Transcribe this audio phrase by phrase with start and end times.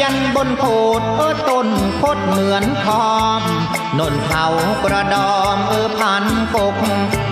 [0.00, 0.64] ยนบนโพ
[0.98, 3.42] ดเออต้นโคดเหมือนทอม
[3.98, 4.46] นนเผา
[4.84, 6.76] กระดอมเออพันกก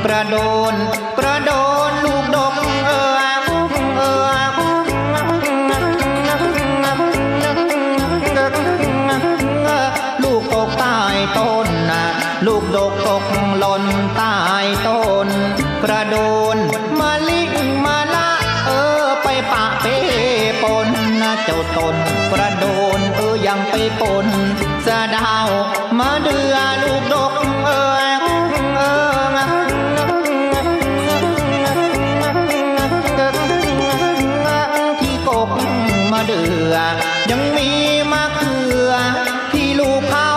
[0.04, 0.36] กระโด
[0.72, 1.13] นกระโดน
[24.00, 24.27] ปปน
[24.86, 25.48] สะดาว
[25.98, 27.32] มาเดือลูกดก
[27.64, 28.05] เออ
[35.00, 35.50] ที่กก
[36.12, 36.74] มาเดือ
[37.30, 37.70] ยังมี
[38.12, 38.54] มะเขื
[38.88, 38.92] อ
[39.52, 40.30] ที่ลูกเขา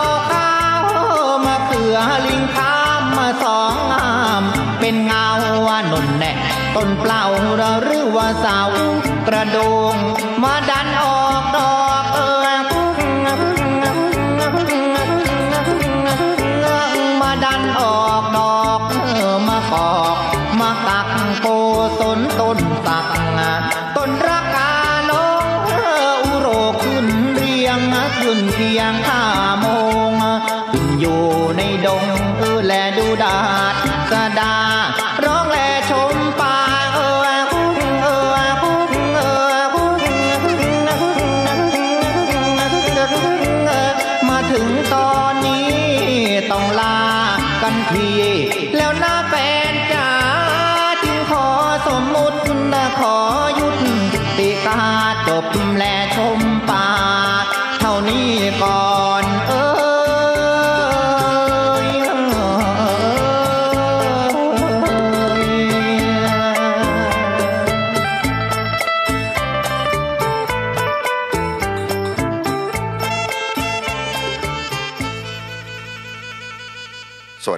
[2.26, 4.10] ลิงข้ามมาสองงา
[4.40, 4.42] ม
[4.80, 5.26] เป็นเงา
[5.66, 6.32] ว่านนแน่
[6.74, 7.22] ต้นเปล่า
[7.84, 8.60] หรือว่าเสา
[9.28, 9.87] กระโดง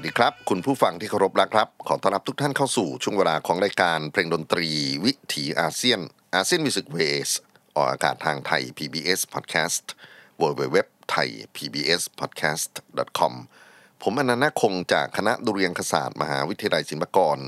[0.00, 4.68] วัสดีครับ คุณผู้ฟังที่เคารพรักครับ ขอต้อนรับทุกท่านเข้าสู่ช่วงเวลาของรายการเพลงดนตรี
[5.04, 6.00] วิถีอาเซียน
[6.34, 7.30] ASEAN Music Ways
[7.74, 9.84] ออกอากาศทางไทย PBS Podcast
[10.40, 10.76] w w w
[11.10, 12.72] ไทย PBS Podcast
[13.18, 13.32] com
[14.02, 17.38] ผมอนันต์คงจากคณะดุริยางคศาสตร์มหาวิทยาลัยศิลปากร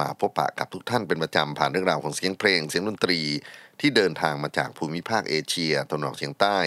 [0.00, 3.20] มาพบปะกับทุกท่านเป็นประจำผ่านเรื่องราวของเสียงเพลงเสียงดนตรี
[3.80, 6.58] ที่เดินทางมาจากภูมิภาคเอเชียตะวันออกเฉียงใต้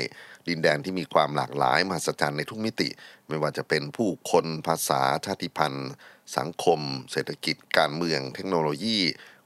[0.49, 2.89] ดินแดนที่มีความหลากหลายมหัศจรรย์ในทุกมิติ
[3.29, 5.91] ไม่ว่าจะเป็นผู้คนภาษาชาติพันธุ์
[6.37, 6.79] สังคม
[7.11, 8.99] เศรษฐกิจ การเมือง เทคโนโลยี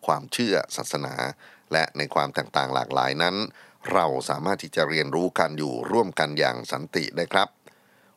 [0.05, 1.15] ความเชื่อศาสนา
[1.71, 3.35] และในความตกต่างหลากหลายนั้น
[3.93, 7.49] เราสามารถที่จะเรียนรู้กันอยู่ร่วมกันอย่างสันติได้ครับ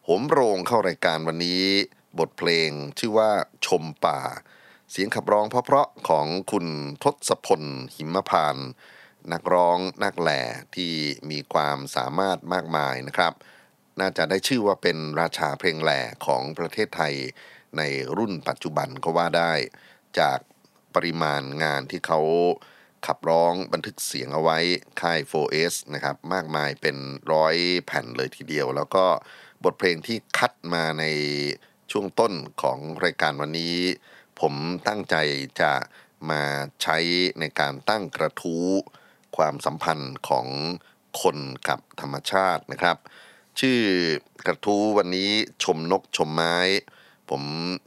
[0.09, 1.65] หมโรงเข้ารายการวันนี้
[2.19, 3.31] บทเพลงชื่อว่า
[3.67, 4.21] ชมป่า
[4.91, 6.67] เสียงขับร้องเพราะๆของคุณ
[7.05, 7.63] ทศพล
[7.95, 8.57] หิมพาน
[9.33, 10.41] นักร้องนักแหล่
[10.75, 10.93] ที่
[11.31, 13.33] มีความสามารถมากมายนะครับ
[14.01, 17.15] น่าจะได้ชื่อว่าเป็นราชาเพลงแหล่ของประเทศไทย
[17.79, 17.83] ใน
[18.19, 19.53] รุ่นปัจจุบันก็ว่าได้
[20.19, 20.39] จาก
[20.95, 22.21] ปริมาณงานที่เขา
[23.07, 24.59] ขับร้องบันทึกเสียงเอาไว้
[25.01, 26.97] ค่าย 4S นะครับมากมายเป็น
[27.33, 27.57] ร้อย
[27.87, 29.05] แผ่นเลยทีเดียว แล้วก็
[29.65, 31.05] บทเพลงที่คัดมาใน
[31.91, 32.33] ช่วงต้น
[32.63, 33.77] ของรายการวันนี้
[34.41, 34.55] ผม
[34.89, 35.17] ตั้งใจ
[35.61, 35.73] จะ
[36.31, 36.43] มา
[36.83, 36.99] ใช้
[37.41, 38.67] ในการตั้งกระทู้
[39.37, 40.47] ความสัมพันธ์ของ
[41.23, 41.39] คน
[41.69, 42.97] กับธรรมชาตินะครับ
[43.61, 43.81] ชื่อ
[44.47, 45.31] กระทู้วันนี้
[45.65, 46.57] ชมนกชมไม้
[47.31, 47.43] ผม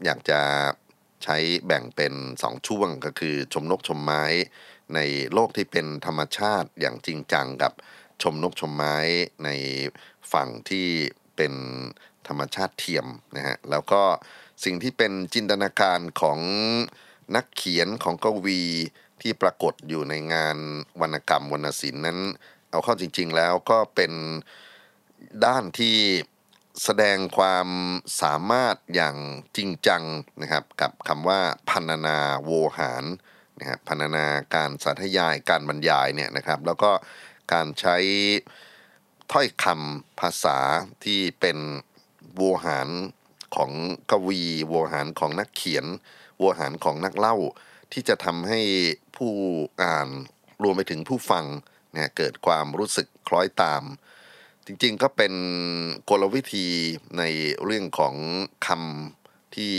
[0.06, 0.42] อยากจะ
[1.24, 4.24] ใช้แบ่งเป็นสองช่วงก็คือชมนกชมไม้
[4.96, 5.00] ใน
[5.34, 7.74] โลกที่เป็นธรรมชาติอย่างจริงจังกับ
[8.22, 8.98] ชมนกชมไม้
[9.46, 9.50] ใน
[10.34, 10.88] ฝั่งที่
[11.36, 11.54] เป็น
[12.28, 14.02] ธรรมชาติเทียมนะฮะแล้วก็
[14.64, 16.40] สิ่งที่เป็นจินตนาการของ
[17.36, 18.62] นักเขียนของกวี
[19.22, 20.58] ที่ปรากฏอยู่ในงาน
[21.02, 22.20] วรรณกรรมวรรณศิลป์นั้น
[22.72, 24.14] เอาเข้าจริง ๆ แล้วก็เป็น
[25.46, 25.98] ด้านที่
[26.84, 27.68] แสดงความ
[28.22, 29.18] สามารถอย่าง
[29.58, 30.04] จริงจัง
[30.42, 33.04] นะครับ กับคำว่าพันนาโวหาร
[33.60, 34.26] นะครับพันนา
[34.56, 36.92] การสาธยายการบรรยายเนี่ยนะครับ แล้วก็
[37.54, 37.98] การใช้
[39.32, 40.58] ถ้อยคำภาษา
[41.04, 41.58] ที่เป็น
[42.36, 42.90] โวหาร
[43.56, 43.72] ของ
[44.12, 45.86] กวีโวหารของนักเขียน
[46.38, 47.36] โวหารของนักเล่า
[47.92, 48.62] ที่จะทำให้
[49.18, 49.34] ผู้
[49.84, 50.08] อ่าน
[50.64, 51.46] รวมไปถึงผู้ฟัง
[51.94, 53.84] เนี่ยเกิดความรู้สึกคล้อยตาม
[54.72, 55.34] จริงๆก็เป็น
[56.10, 56.68] กลวิธี
[57.18, 57.24] ใน
[57.64, 58.16] เรื่องของ
[58.68, 59.76] คำที่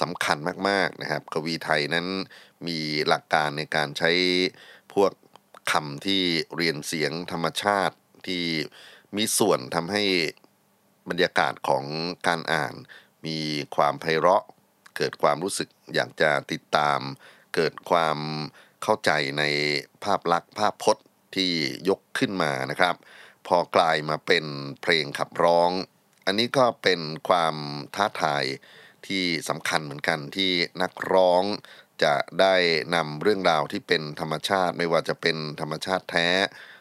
[0.00, 0.36] สำคัญ
[0.68, 2.06] มากๆนะครับ กวีไทยนั้น
[2.66, 2.78] มี
[3.08, 4.10] หลักการในการใช้
[4.94, 5.12] พวก
[5.72, 6.22] คำที่
[6.56, 7.96] เรียนเสียงธรรมชาติ
[8.26, 8.44] ที่
[9.16, 10.04] มีส่วนทำให้
[11.08, 11.84] บรรยากาศของ
[12.26, 12.74] การอ่าน
[13.26, 13.38] มี
[13.76, 14.44] ความไพเราะ
[14.96, 17.00] เกิดความรู้สึกอยากจะติดตาม
[17.54, 18.18] เกิดความ
[18.82, 19.44] เข้าใจใน
[20.04, 21.50] ภาพลักษณ์ภาพพจน์ที่
[21.88, 22.96] ยกขึ้นมานะครับ
[23.50, 24.44] พอกลายมาเป็น
[24.82, 25.70] เพลงขับร้อง
[26.26, 27.56] อันนี้ก็เป็นความ
[27.94, 28.44] ท้าทาย
[29.06, 30.52] ที่สำคัญเหมือนกันที่
[30.82, 31.42] นักร้อง
[32.04, 32.54] จะได้
[32.94, 36.28] นำเรื่องราวที่เป็นธรรมชาติไม่ว่าจะเป็นธรรมชาติแท้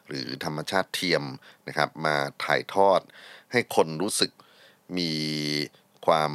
[0.07, 1.23] หรือธรรมชาติเทียม
[1.67, 3.01] นะครับมาถ่ายทอด
[3.51, 4.31] ให้คนรู้สึก
[4.97, 5.13] มี
[6.05, 6.33] ความ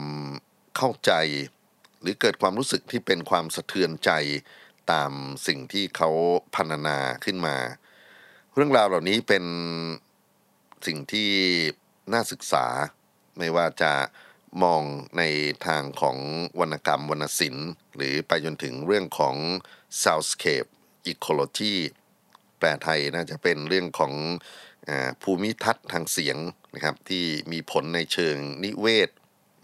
[0.76, 1.12] เข้าใจ
[2.00, 4.10] หรือเกิดความรู้สึกที่เป็นความสะเทือนใจ
[4.92, 5.12] ตาม
[5.46, 6.10] สิ่งที่เขา
[6.54, 7.56] พรรณนาขึ้นมา
[8.54, 9.44] เรื่องราวเหล่านี้เป็น
[10.86, 11.30] สิ่งที่
[12.12, 12.66] น่าศึกษา
[13.38, 13.92] ไม่ว่าจะ
[14.62, 14.82] มอง
[15.18, 15.22] ใน
[15.66, 16.18] ทางของ
[16.60, 19.36] วรรณกรรมวรรณศิลป์ หรือไปจนถึงเรื่องของ
[20.02, 20.68] soundscape
[21.12, 21.74] ecology
[22.58, 24.12] แปลไทยน่าจะเป็นเรื่องของ
[24.88, 24.90] อ
[25.22, 26.36] ภูมิทัศน์ทางเสียง
[26.74, 29.10] นะครับที่มีผลในเชิงนิเวศ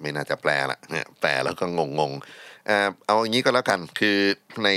[0.00, 4.18] ไม่น่าจะแปลละเนี่ยแปลแล้วก็งงงๆเอาอย่างนี้ก็แล้วกันคือ
[4.64, 4.68] ใน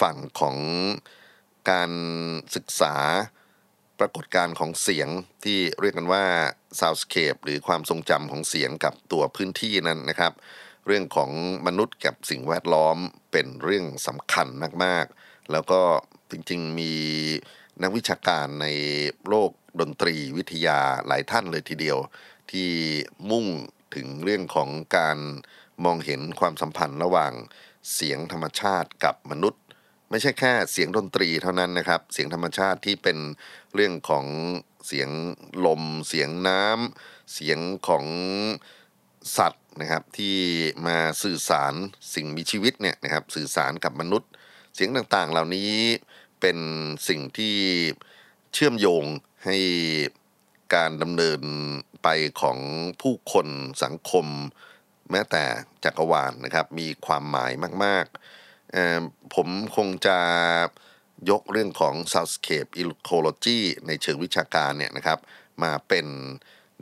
[0.00, 0.56] ฝั่งของ
[1.70, 1.90] การ
[2.54, 2.96] ศึกษา
[4.00, 5.08] ปรากฏการณ์ของเสียง
[5.44, 6.24] ที่เรียกกันว่า
[6.80, 10.32] soundscape หรือความทรงจำของเสียงกับตัวพื้นที่นั้นนะครับ
[10.86, 11.30] เรื่องของ
[11.66, 12.96] มนุษย์กับสิ่งแวดล้อม
[13.32, 14.46] เป็นเรื่องสำคัญ
[14.84, 15.80] มากๆ แล้วก็
[16.30, 16.92] จริงๆมี
[17.82, 18.66] นักวิชาการใน
[19.28, 19.50] โลก
[19.80, 21.98] ดนตรีวิทยาหลายท่านเลยทีเดียว
[22.50, 22.70] ที่
[23.30, 23.46] มุ่ง
[23.94, 25.18] ถึงเรื่องของการ
[25.84, 27.32] มองเห็นความสัมพันธ์ระหว่าง
[27.94, 29.62] เสียงธรรมชาติกับมนุษย์
[30.14, 33.18] ไม่ใช่แค่เสียงดนตรีเท่านั้นนะครับ เสียงธรรมชาติที่เป็น
[33.74, 34.26] เรื่องของ
[34.86, 35.10] เสียง
[35.66, 37.58] ลม เสียงน้ำเสียง
[37.88, 38.04] ของ
[39.36, 40.36] สัตว์นะครับที่
[40.86, 41.74] มาสื่อสาร
[42.14, 44.30] สิ่งมีชีวิตเนี่ยนะครับสื่อสารกับมนุษย์
[44.74, 45.72] เสียงต่างๆ เหล่านี้
[46.40, 46.58] เป็น
[47.08, 47.56] สิ่งที่
[48.52, 49.04] เชื่อมโยง
[49.44, 49.56] ให้
[50.74, 51.40] การดำเนิน
[52.02, 52.08] ไป
[52.40, 52.58] ของ
[53.00, 53.46] ผู้คน
[53.82, 54.26] สังคม
[55.10, 55.44] แม้แต่
[55.84, 57.52] จักรวาลนะครับ มีความหมาย
[57.84, 58.16] มาก ๆ
[59.34, 60.18] ผมคงจะ
[61.30, 65.18] ยกเรื่องของ soundscape ecology ในเชิงวิชาการเนี่ยนะครับ
[65.62, 66.06] มาเป็น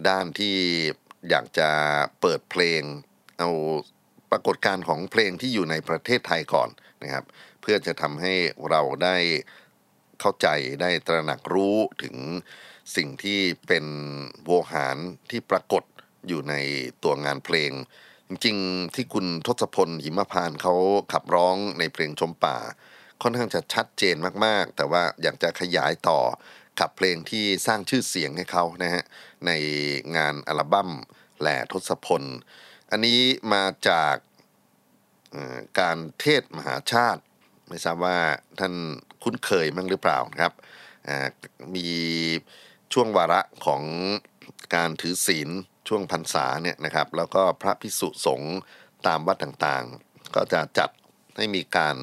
[0.09, 0.57] ด้านที่
[1.31, 1.71] อยากจะ
[2.21, 2.83] เปิดเพลง
[3.39, 3.51] เอา
[4.31, 6.69] ปรากฏการณ์ของเพลงที่อยู่ในประเทศไทยก่อน
[7.03, 7.25] นะครับ
[7.61, 8.35] เพื่อจะทำให้
[8.71, 9.17] เราได้
[10.21, 10.49] เข้าใจ
[10.81, 12.17] ได้ตระหนักรู้ถึง
[12.97, 13.85] สิ่งที่เป็น
[14.45, 14.97] โวหาร
[15.31, 15.83] ที่ปรากฏ
[16.29, 16.55] อยู่ใน
[17.03, 17.71] ตัวงานเพลง
[18.45, 18.57] จริง
[18.95, 20.75] ที่คุณทศพลหิมพานเขา
[21.13, 22.57] ขับร้องในเพลงชมป่า
[23.23, 26.21] ค่อนข้างจะชัดเจนมากๆ แต่ว่าอยากจะขยายต่อ
[26.81, 29.05] กับเพลงที่สร้างชื่อเสียงให้เขานะฮะ
[29.47, 29.51] ใน
[30.17, 30.91] งานอัลบั้ม
[31.41, 32.23] แหล่ทศพล
[32.91, 33.21] อันนี้
[33.53, 34.15] มาจาก
[35.81, 37.23] การเทศมหาชาติ
[37.69, 38.19] ไม่ทราบว่า
[38.59, 38.75] ท่าน
[39.23, 40.55] คุ้นเคยมั้งหรือเปล่านะครับ
[41.75, 41.89] มี
[42.93, 43.83] ช่วงวาระของ
[44.75, 45.49] การถือศีล
[45.89, 48.57] ช่วงพรรษาเนี่ยนะครับ แล้วก็พระพิสุสงฆ์
[49.07, 50.91] ตามวัดต่างๆ ก็จะจัด
[51.37, 51.97] ให้มีการ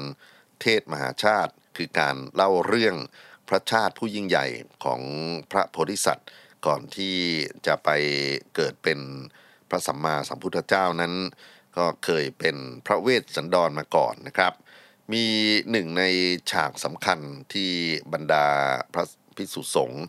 [0.60, 2.96] เทศมหาชาติ คือการเล่าเรื่อง
[3.48, 4.46] พระชาติผู้ยิ่งใหญ่
[4.84, 5.00] ของ
[5.50, 6.28] พระโพธิสัตว์
[6.66, 7.16] ก่อนที่
[7.66, 7.88] จะไป
[8.56, 8.98] เกิดเป็น
[9.68, 11.14] พระสัมมาสัมพุทธเจ้านั้น
[11.76, 12.56] ก็เคยเป็น
[12.86, 14.52] พระเวสสันดรมาก่อนนะครับ
[15.12, 15.24] มี
[15.70, 16.04] หนึ่งใน
[16.50, 17.18] ฉากสำคัญ
[17.54, 17.70] ที่
[18.12, 18.46] บรรดา
[18.92, 19.04] พระ
[19.36, 20.04] ภิกษุสงฆ์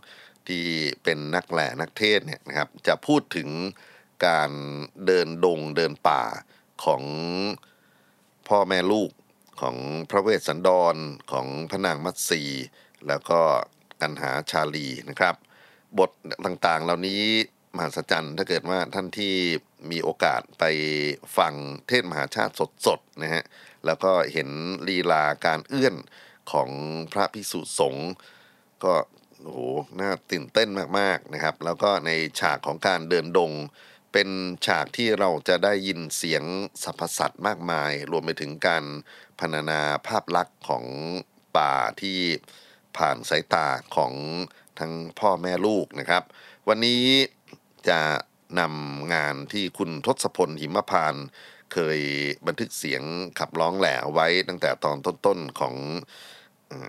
[0.48, 0.66] ที่
[1.04, 3.50] เป็นนักแหล่นักเทศเนี่ยนะครับจะพูดถึง
[4.26, 4.52] การ
[5.06, 6.24] เดินดงเดินป่า
[6.84, 7.04] ของ
[8.48, 9.12] พ่อแม่ลูก
[9.62, 9.76] ของ
[10.10, 10.96] พระเวสสันดร
[11.32, 12.42] ของพระนางมัตสี
[13.08, 13.40] แล้วก็
[14.02, 15.36] กันหาชาลีนะครับ
[16.00, 16.10] บท
[16.46, 17.22] ต่างๆ เหล่านี้
[17.76, 19.36] มหัศจรรย์ถ้าเกิดว่าท่านที่
[19.92, 20.64] มีโอกาสไป
[21.38, 21.54] ฟัง
[21.88, 22.54] เทศมหาชาติ
[22.88, 23.44] สดๆนะฮะ
[23.86, 24.50] แล้วก็เห็น
[24.88, 25.96] ลีลาการเอื้อน
[26.52, 26.70] ของ
[27.14, 28.10] พระพิสุสงฆ์
[28.84, 28.94] ก็
[29.44, 29.62] โอ้โห
[30.00, 30.70] น่าตื่นเต้น
[31.00, 33.52] มากๆนะครับ แล้วก็ในฉากของการเดินดง
[34.14, 34.30] เป็น
[34.66, 36.44] ฉากที่เราจะได้ยินเสียง
[36.84, 38.86] สรรพสัตว์มากมาย รวมไปถึงการ
[39.40, 40.86] พรรณนาภาพลักษณ์ของ
[41.58, 42.20] ป่าที่
[42.98, 44.14] ผ่านสายตาของ
[44.80, 46.24] ทั้งพ่อแม่ลูกนะครับ
[46.68, 47.04] วันนี้
[47.90, 48.02] จะ
[48.60, 51.16] นำงานที่คุณทศพลหิมพาน
[51.74, 52.00] เคย
[52.48, 53.04] บันทึกเสียง
[53.40, 55.76] ขับร้องแหล่ไว้ตั้งแต่ตอนต้นๆของ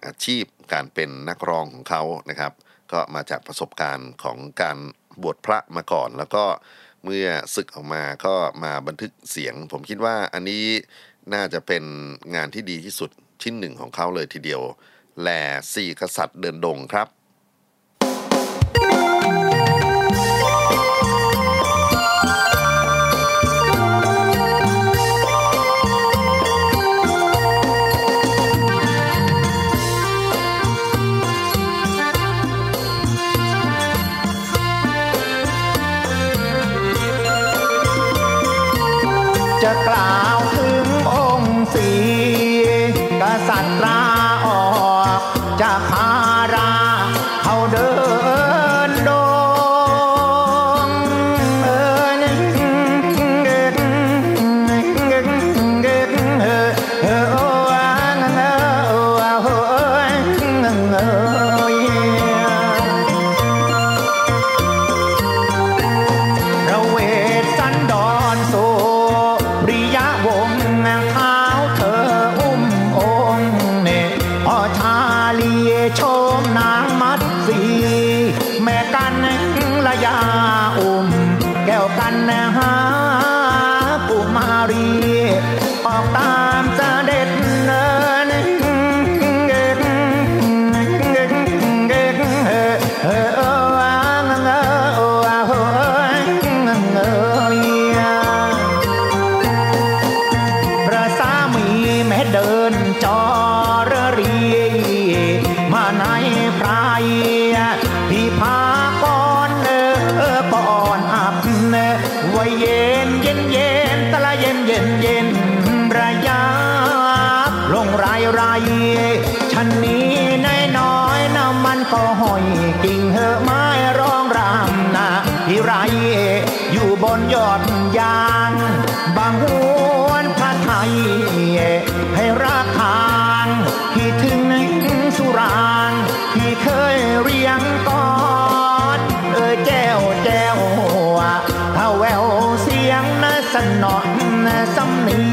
[0.06, 2.52] อาชีพการเป็นนักร้องของเขานะครับ
[2.92, 4.78] ก็มาจากประสบการณ์ของการ
[5.22, 6.44] บวชพระมาก่อน แล้วก็
[7.04, 8.34] เมื่อศึกออกมาก็
[8.64, 10.64] มาบันทึกเสียง ผมคิดว่าอันนี้
[11.34, 11.84] น่าจะเป็น
[12.34, 13.10] งานที่ดีที่สุด
[13.42, 14.62] ชิ้นหนึ่งของเขาเลยทีเดียว
[15.20, 15.42] แหล่
[15.74, 17.08] สี่กษัตริย์เดินดงครับ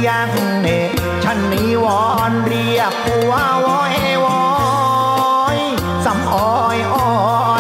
[0.08, 0.30] ยัง
[0.62, 0.68] เน
[1.24, 3.32] ฉันนี้วอนเรียกผัว
[3.66, 4.42] วอยวอ
[5.58, 5.60] ย
[6.06, 7.12] สำอ้อยอ่อ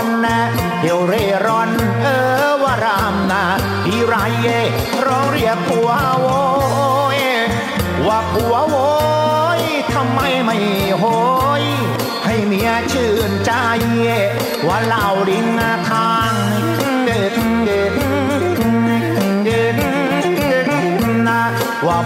[0.04, 0.40] นนะ
[0.82, 2.08] เดี๋ยวเร่ร่อนเอ
[2.46, 3.44] อวารามนะ
[3.86, 4.50] พี่ไรเย
[5.06, 5.90] ร้องเรียกผัว
[6.22, 6.28] โว
[7.18, 7.20] ย
[8.08, 8.76] ว่าผัวโว
[9.60, 9.62] ย
[9.94, 10.58] ทำไมไม่
[11.00, 11.06] โห
[11.62, 11.64] ย
[12.26, 13.52] ให้เมียชื่นใจ
[14.68, 15.46] ว่าเหล่าดิง
[15.90, 16.09] ทา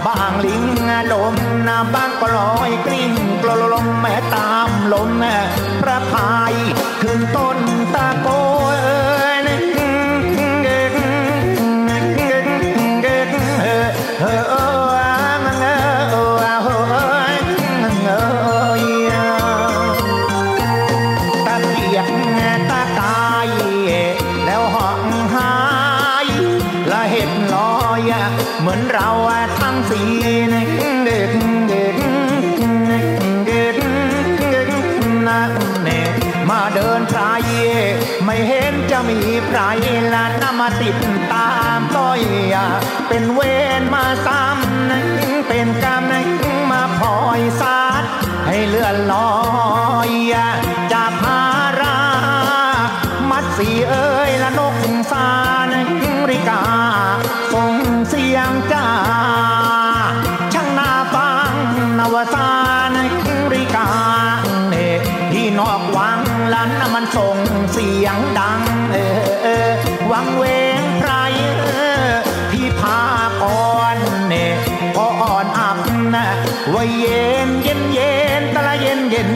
[0.06, 0.64] บางลิง
[1.12, 1.34] ลม
[1.66, 5.10] นาบางก็ลอยกลิ้งกลอลมแม่ตามลม
[5.80, 6.54] พระพาย
[7.02, 7.58] ขึ้นต้น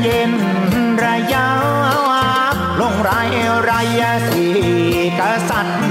[0.02, 1.46] เย็นเย็นเย็นระยะ
[2.80, 3.10] ลงไร
[3.64, 3.70] ไร
[4.28, 4.44] สี
[5.18, 5.87] กษัตริย์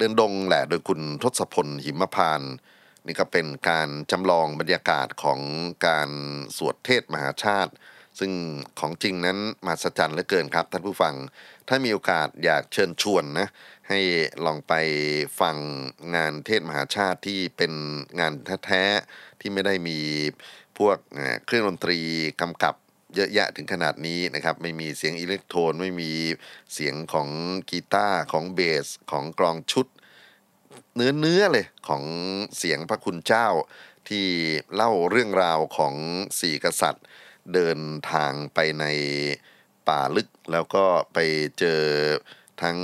[0.00, 2.42] เดินดงแหละโดยคุณทศพลหิมพาน
[3.06, 5.40] นี่ก็เป็นการจำลองบรรยากาศของ
[5.86, 6.10] การ
[6.56, 7.72] สวดเทศมหาชาติ
[8.18, 8.32] ซึ่ง
[8.80, 11.14] ของจริงนั้นมหัศจรรย์เหลือเกินครับท่านผู้ฟัง
[11.68, 13.48] ถ้ามีโอกาสอยากเชิญชวนนะ
[13.88, 14.00] ให้
[14.44, 14.74] ลองไป
[15.40, 15.56] ฟัง
[16.14, 17.72] งานเทศมหาชาติที่เป็น
[18.20, 18.32] งาน
[18.66, 19.98] แท้ๆที่ไม่ได้มี
[20.78, 20.98] พวก
[21.46, 21.98] เครื่องดนตรี
[22.40, 22.74] กำกับ
[23.16, 26.12] เยอะแยะถึงขนาดนี้นะครับ ไม่มีเสียงอิเล็กโทรนไม่มี
[26.74, 27.28] เสียงของ
[27.70, 29.86] กีตาร์ของเบสของกลองชุด
[30.94, 32.04] เนื้อเนื้อเลยของ
[32.58, 33.48] เสียงพระคุณเจ้า
[34.08, 34.26] ที่
[34.74, 35.94] เล่าเรื่องราวของ
[36.40, 37.04] สี่กษัตริย์
[37.54, 37.80] เดิน
[38.12, 38.84] ทางไปใน
[39.88, 41.18] ป่าลึกแล้วก็ไป
[41.58, 41.82] เจอ
[42.62, 42.78] ทั้ง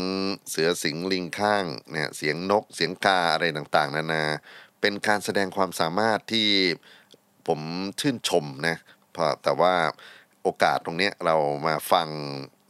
[0.51, 4.25] เสือสิงห์ลิงข้างเนี่ยเสียงนกเสียงกาอะไรต่างๆ นานา
[4.81, 6.49] เป็นการแสดงความสามารถที่
[7.49, 7.61] ผม
[8.01, 8.77] ชื่นชมนะ
[9.13, 9.75] เพราะแต่ว่า
[10.49, 11.37] โอกาสตรงนี้เรา
[11.67, 12.09] มาฟัง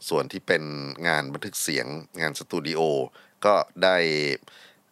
[0.09, 0.63] ส่วนที่เป็น
[1.07, 1.87] งานบันทึกเสียง
[2.21, 2.81] งานสตูดิโอ
[3.45, 3.97] ก็ได้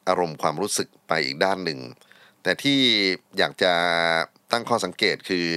[0.07, 1.79] อารมณ์ความรู้สึกไปอีกด้านหนึ่ง
[2.43, 2.81] แต่ที่
[3.37, 3.73] อยากจะ
[4.51, 5.47] ตั้งข้อสังเกตคือ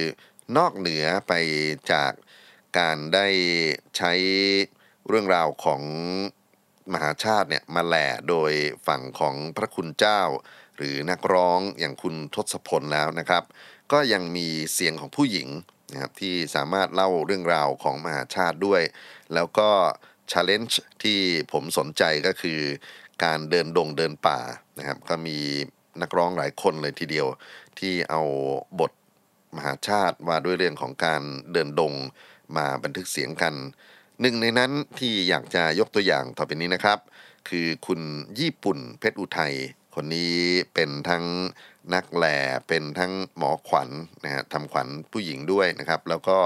[0.57, 1.33] นอกเหนือไป
[1.91, 2.11] จาก
[2.77, 3.27] การได้
[3.97, 4.11] ใช้
[5.07, 5.81] เรื่องราวของ
[6.93, 8.51] มหาชาติเนี่ยมาแหล่โดย
[8.87, 10.21] ฝั่งของพระคุณเจ้า
[10.77, 13.43] หรือนักร้องอย่างคุณทศพลแล้วนะครับ
[13.91, 15.49] ก็ยังมีเสียงของผู้หญิง
[15.93, 18.81] นะครับที่สามารถเล่าเรื่องราวของมหาชาติด้วย
[19.33, 19.69] แล้วก็
[20.31, 21.19] challenge ที่
[21.51, 22.59] ผมสนใจก็คือ
[23.23, 24.39] การเดินดงเดินป่า
[24.77, 25.37] นะครับ ก็มี
[26.01, 27.27] นักร้องหลายคนเลยทีเดียว
[27.79, 28.21] ที่เอา
[28.79, 28.91] บท
[29.55, 31.21] มหาชาติว่าด้วยเรื่องของการ
[31.51, 31.93] เดินดง
[32.57, 33.53] มาบันทึกเสียงกัน
[34.21, 36.99] หนึ่งในนั้นที่อยากจะยกตัวอย่างต่อไปนี้นะครับ
[37.49, 38.01] คือคุณ
[38.39, 39.55] ญี่ปุ่นเพชรอุทัย
[39.95, 40.35] คนนี้
[40.73, 41.23] เป็นทั้ง
[41.93, 42.37] นักแหล่
[42.67, 43.89] เป็นทั้งหมอขวัญ
[44.23, 46.37] นะฮะทำขวัญผู้หญิงด้วยนะครับ แล้วก็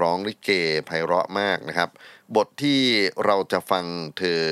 [0.00, 0.50] ร้องลิเก
[0.86, 1.90] ไพเราะมากนะครับ
[2.36, 2.80] บทที่
[3.24, 3.84] เราจะฟัง
[4.18, 4.42] เธอ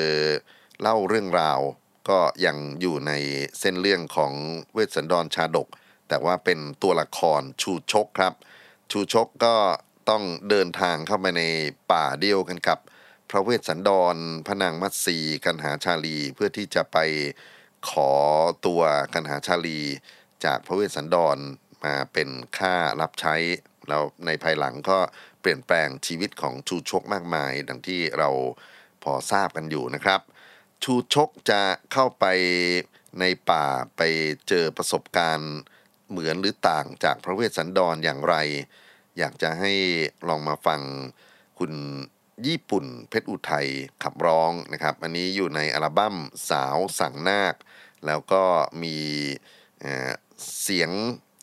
[0.81, 1.61] เล่าเรื่องราว
[2.09, 3.13] ก็ยังอยู่ใน
[3.61, 4.33] เส้นเรื่องของ
[4.73, 5.69] เวสสันดรชาดก
[6.09, 8.35] แต่ว่าเป็นตัวละครชูชกครับ
[8.91, 9.57] ชูชกก็
[10.09, 11.43] ต้องเดินทางเข้าไปใน
[11.93, 12.79] ป่าเดียวกันกับ
[13.31, 16.99] พระเวสสันดรพระนางมัตสีกันหาชาลีเพื่อที่จะไป
[17.91, 18.13] ขอ
[18.67, 19.81] ตัวกันหาชาลี
[20.45, 21.39] จากพระเวสสันดร
[21.85, 23.35] มาเป็นค่ารับใช้
[23.89, 24.99] แล้วในภายหลังก็
[25.41, 28.31] เปลี่ยนแปลงชีวิตของชูชกมากมาย ดังที่เรา
[29.03, 30.21] พอทราบกันอยู่นะครับ
[30.83, 32.25] ชูชกจะเข้าไป
[33.21, 34.03] ในป่าไป
[34.49, 35.53] เจอประสบการณ์
[36.11, 38.37] เหมือนหรือต่างจากพระเวสสันดรอย่างไร
[39.19, 39.73] อยากจะให้
[40.29, 40.81] ลองมาฟัง
[41.59, 41.73] คุณ
[42.47, 43.69] ญี่ปุ่นเพชรอุทัย
[44.03, 46.17] ขับร้องนะครับ อันนี้อยู่ในอัลบั้ม
[46.51, 47.55] สาวสั่งนาค
[48.07, 48.45] แล้วก็
[48.83, 48.97] มี
[49.81, 50.91] เเสียง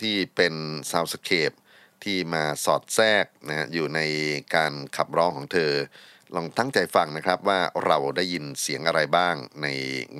[0.01, 0.53] ที่เป็น
[0.91, 1.51] ซาวสเคป
[2.03, 3.99] ที่มาสอดแทรกนะอยู่ใน
[4.55, 5.73] การขับร้องของเธอ
[6.35, 9.67] ลองตั้งใจฟังนะครับว่าเราได้ยินเสียงอะไรบ้างใน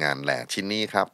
[0.02, 1.08] งานแหล่ชิ้นนี้ครับ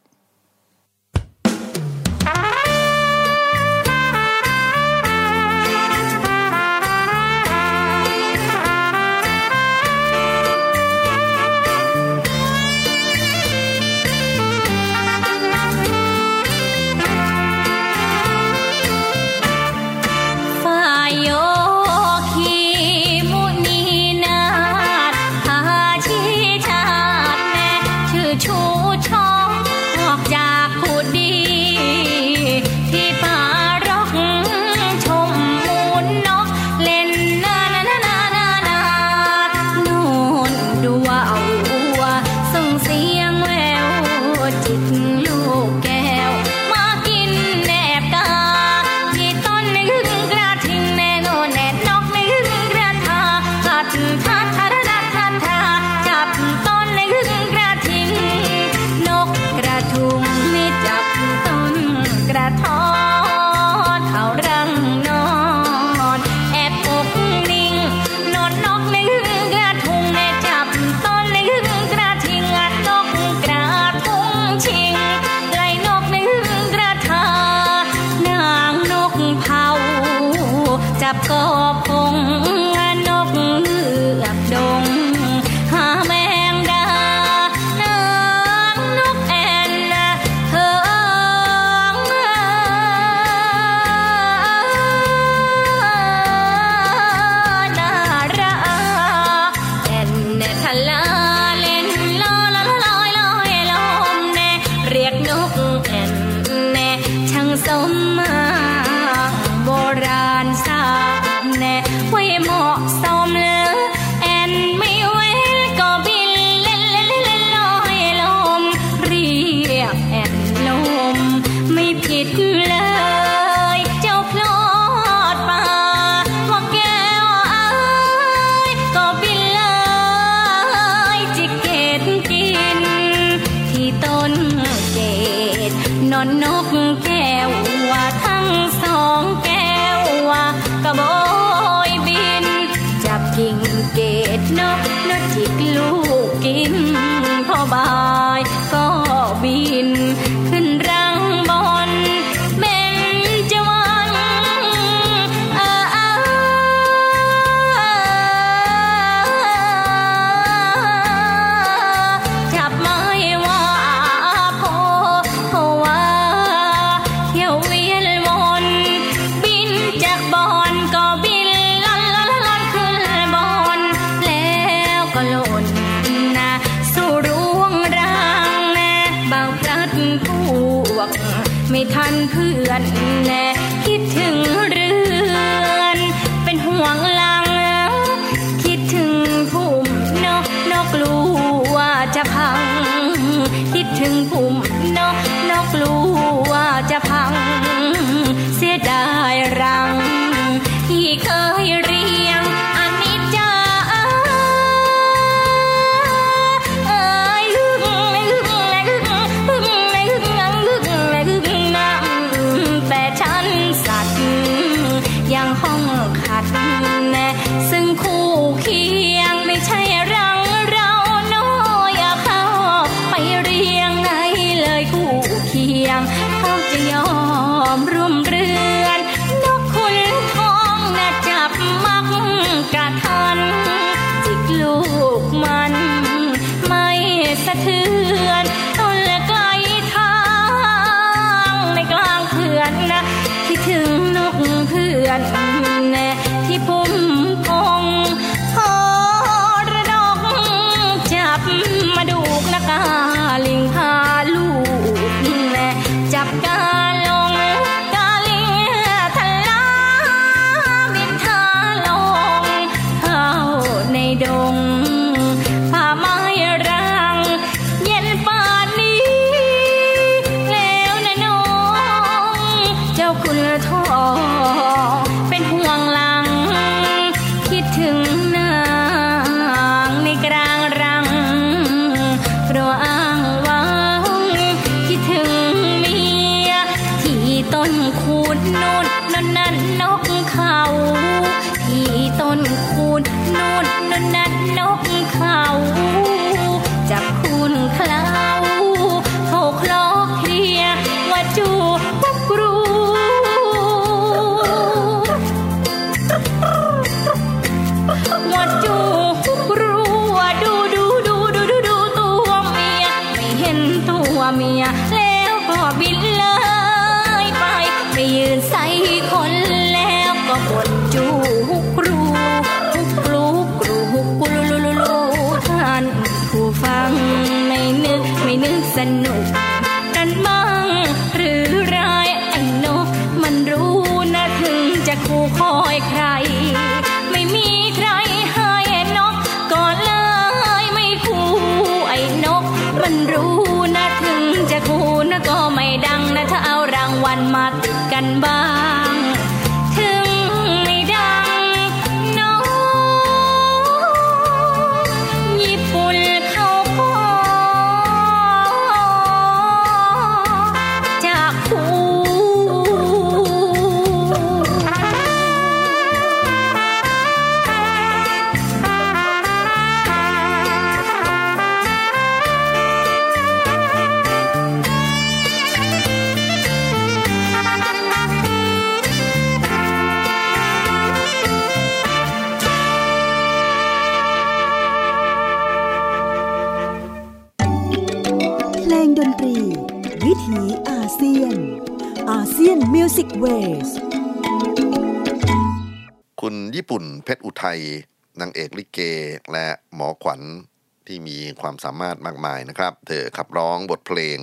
[401.41, 404.19] ความสามารถมากมายนะครับ เธอขับร้องบทเพลง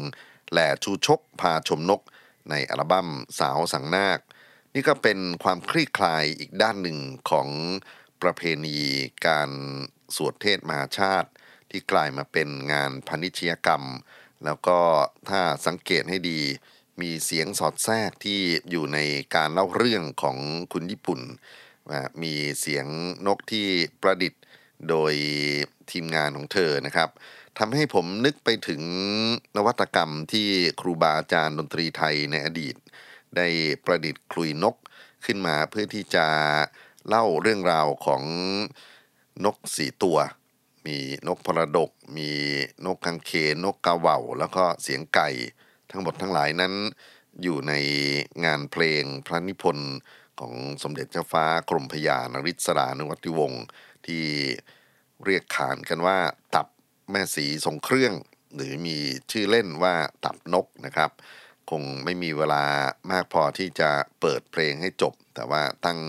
[0.51, 2.01] แหล่ชูชกพาชมนก
[2.51, 4.21] ในอัลบั้มสาวสังนาค
[4.75, 6.99] นี่ก็เป็นความคลี่คลายอีกด้านหนึ่ง
[7.31, 7.49] ของ
[8.23, 8.79] ประเพณี
[9.27, 9.51] การ
[10.17, 11.31] สวดเทศมหาชาติ
[11.71, 13.83] ที่กลายมาเป็นงานพนิชยกรรม
[14.45, 14.79] แล้วก็
[15.31, 16.41] ถ้าสังเกตให้ดี
[17.01, 18.99] มีเสียงสอดแทรกที่อยู่ใน
[19.37, 20.37] การเล่าเรื่องของ
[20.73, 21.21] คุณญี่ปุ่น
[22.23, 22.87] มีเสียง
[23.27, 23.67] นกที่
[24.03, 24.43] ประดิษฐ์
[24.91, 25.15] โดย
[25.91, 27.09] ทีมงานของเธอนะครับ
[27.59, 28.83] ทำให้ผมนึกไปถึง
[29.57, 30.49] นวัตกรรมที่
[30.81, 32.77] ครูบาอาจารย์ดนตรีไทยในอดีต
[33.37, 33.49] ได้
[33.85, 34.77] ประดิษฐ์คลุยนก
[35.25, 36.27] ขึ้นมาเพื่อที่จะ
[37.09, 38.23] เล่าเรื่องราวของ
[39.45, 40.19] นกสีตัว
[40.87, 42.31] มีนกพรดก มี
[42.87, 45.29] นกกังเขนนกกาเหว่า แล้วก็เสียงไก่
[45.91, 46.73] ทั้งหมดทั้งหลายนั้น
[47.43, 47.73] อยู่ใน
[48.45, 49.95] งานเพลงพระนิพนธ์
[50.41, 53.65] ของสมเด็จเจ้าฟ้ากรมพยานริศรานวัติวงศ์
[54.07, 54.25] ที่
[55.25, 56.19] เรียกขานกันว่า
[56.55, 56.67] ตับ
[57.11, 58.13] แม่สีทรงเครื่อง
[58.55, 58.97] หรือมี
[59.31, 61.11] ชื่อเล่นว่าตับนกนะครับ
[61.71, 62.65] คงไม่มีเวลา
[63.11, 63.91] มากพอที่จะ
[64.21, 66.01] เปิดเพลงให้จบ แต่ว่าตั้ง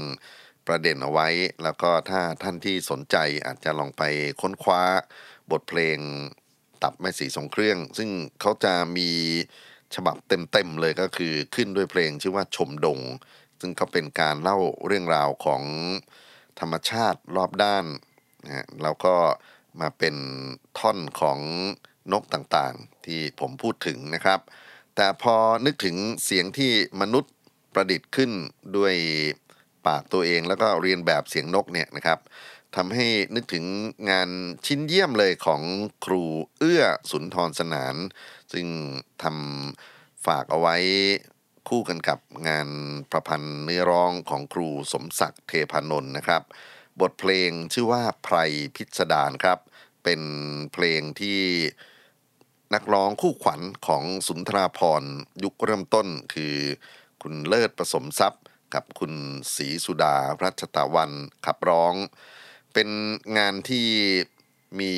[0.67, 1.27] ประเด็นเอาไว้
[1.63, 4.03] แล้วก็ถ้าท่านที่สนใจอาจจะลองไป
[4.41, 4.81] ค้นคว้า
[5.51, 5.97] บทเพลง
[6.83, 8.10] ตับแม่สีทรงเครื่อง ซึ่ง
[8.41, 9.10] เขาจะมี
[9.95, 12.99] ฉบับเต็มๆเลยก็คือขึ้นด้วยเพลงชื่อว่าชมดง
[13.60, 14.57] ซึ่งก็เป็นการเล่า
[14.88, 15.63] เรื่องราวของ
[16.59, 17.85] ธรรมชาติรอบด้าน
[18.45, 19.15] นะฮะแล้วก็
[19.79, 20.15] มาเป็น
[20.79, 21.39] ท่อนของ
[22.11, 24.39] นกต่างๆ ที่ผมพูดถึงนะครับ
[24.95, 27.33] แต่พอนึกถึงเสียงที่มนุษย์
[27.73, 28.31] ประดิษฐ์ขึ้น
[28.77, 28.95] ด้วย
[29.87, 32.19] ปากตัวเองแล้วก็เรียนแบบเสียงนกเนี่ยนะครับ
[32.75, 33.65] ทำให้นึกถึง
[34.09, 34.29] งาน
[34.65, 35.61] ชิ้นเยี่ยมเลยของ
[36.05, 36.23] ครู
[36.59, 37.95] เอื้อสุนทรสนาน
[38.53, 38.67] ซึ่ง
[39.23, 40.75] ทำฝากเอาไว้
[41.69, 42.69] คู่กันกับงาน
[43.12, 46.43] ประพันธ์เนื้อร้องของครูสมศักดิ์เทพานนท์นะครับ
[47.01, 48.36] บทเพลงชื่อว่าไพร
[48.75, 49.60] พิสดารครับ
[50.03, 50.21] เป็น
[50.73, 51.41] เพลงที่
[52.73, 55.03] นักร้องคู่ขวัญของสุนทราพร
[55.43, 56.56] ยุคเริ่มต้นคือ
[57.21, 59.13] คุณเลิศผสมทรัพย์ กับคุณ
[59.56, 61.12] ศรีสุดารัชตะวัน
[61.45, 61.93] ขับร้อง
[62.73, 62.89] เป็น
[63.38, 63.88] งานที่
[64.80, 64.93] มี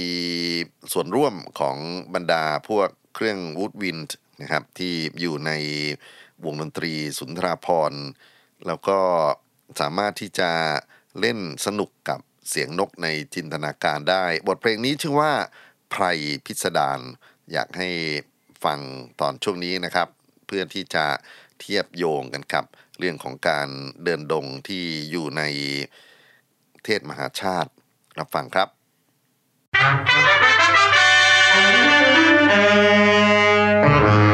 [0.92, 1.78] ส่วนร่วมของ
[2.14, 5.52] บรรดาพวกเครื่องวูดวินด์นะครับที่อยู่ใน
[6.46, 8.04] วงดนตรีสุนทราพรณ์
[8.68, 9.00] แล้วก็
[9.80, 10.52] สามารถที่จะ
[11.20, 15.32] เล่นสนุกกับเสียงนกในจินตนาการได้ บทเพลงนี้ชื่อว่า
[15.92, 16.04] ไพร
[16.46, 17.00] พิสดาร
[17.52, 17.90] อยากให้
[18.64, 18.80] ฟัง
[19.20, 20.08] ตอนช่วงนี้นะครับ
[20.48, 21.06] เพื่อที่จะ
[21.60, 22.66] เทียบโยงกันกับ
[23.00, 23.70] เรื่องของการ
[24.04, 25.42] เดินดงที่อยู่ใน
[26.84, 27.72] เทศมหาชาติ
[28.20, 28.70] รับฟังครับ
[33.92, 34.29] น้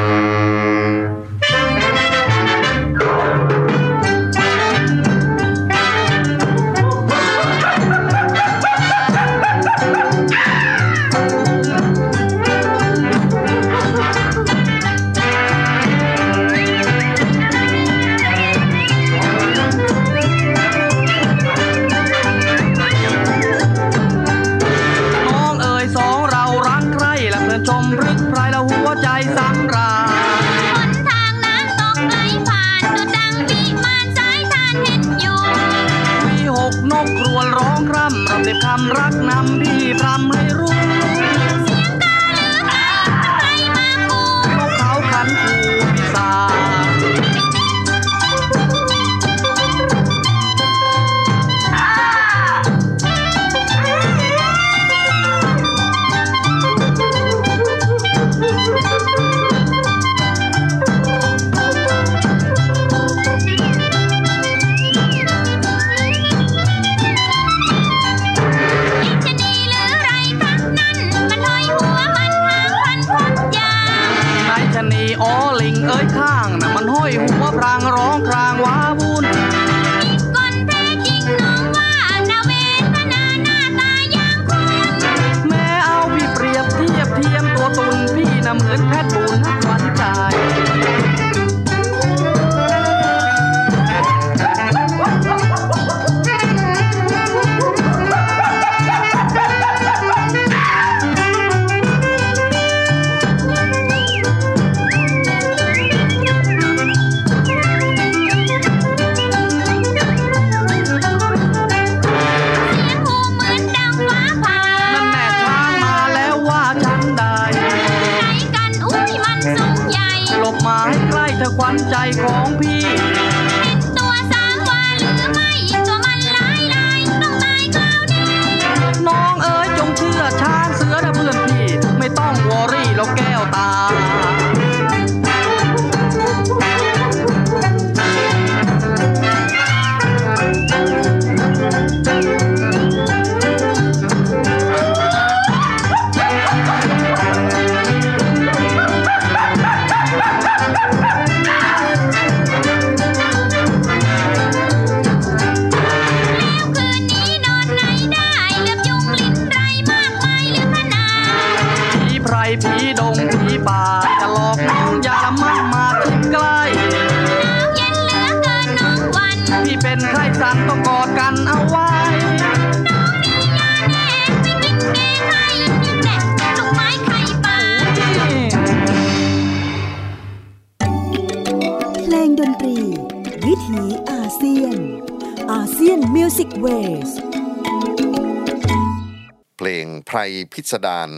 [190.55, 191.09] พิสดาร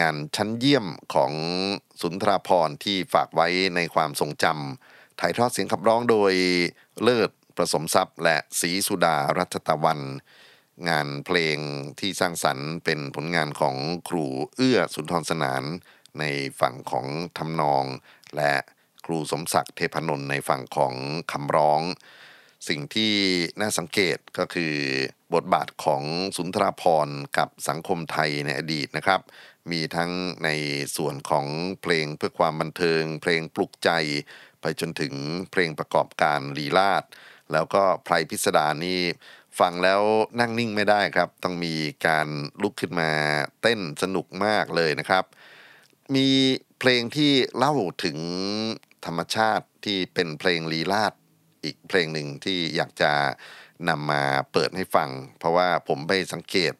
[0.00, 1.32] งานชั้นเยี่ยมของ
[2.00, 6.32] สุนทราพรที่ฝากไว้ในความทรงจำถ่ายทอดเสียงขับร้องโดย
[7.02, 10.00] เลิศประสมทรัพย์และศรีสุดารัชตะวัน
[10.88, 11.58] งานเพลง
[12.00, 13.76] ที่สร้างสรรค์เป็นผลงานของ
[14.08, 15.62] ครูเอื้อสุนทรสนาน
[16.18, 16.24] ใน
[16.60, 17.06] ฝั่งของ
[17.38, 17.84] ทำนอง
[18.36, 18.54] และ
[19.04, 20.94] ครูสมศักดิ์เทพนนท์ในฝั่งของ
[21.32, 21.82] คำร้อง
[22.68, 23.14] สิ่งที่
[23.60, 24.74] น่าสังเกตก็คือ
[25.34, 26.02] บทบาทของ
[26.36, 29.20] สุนทราพรณ์กับสังคมไทยในอดีตนะครับ
[29.70, 30.10] มีทั้ง
[30.44, 30.50] ใน
[30.96, 31.46] ส่วนของ
[31.82, 33.90] เพลงเพื่อความบันเทิง เพลงปลุกใจ
[34.60, 35.14] ไปจนถึง
[35.50, 37.04] เพลงประกอบการลีลาด
[37.52, 39.00] แล้วก็ไพรพิสดารนี่
[39.58, 40.02] ฟังแล้ว
[40.40, 41.74] นั่งนิ่งไม่ได้ครับ ต้องมี
[42.06, 42.28] การ
[42.62, 43.10] ลุกขึ้นมา
[43.62, 45.24] เต้นสนุกมากเลยนะครับ
[46.14, 46.28] มี
[46.78, 48.18] เพลงที่เล่าถึง
[49.06, 51.12] ธรรมชาติที่เป็นเพลงลีลาด
[51.64, 53.12] อีกเพลงหนึ่งที่อยากจะ
[53.88, 56.74] นำมาเปิดให้ฟัง เพราะว่าผมไปสังเกต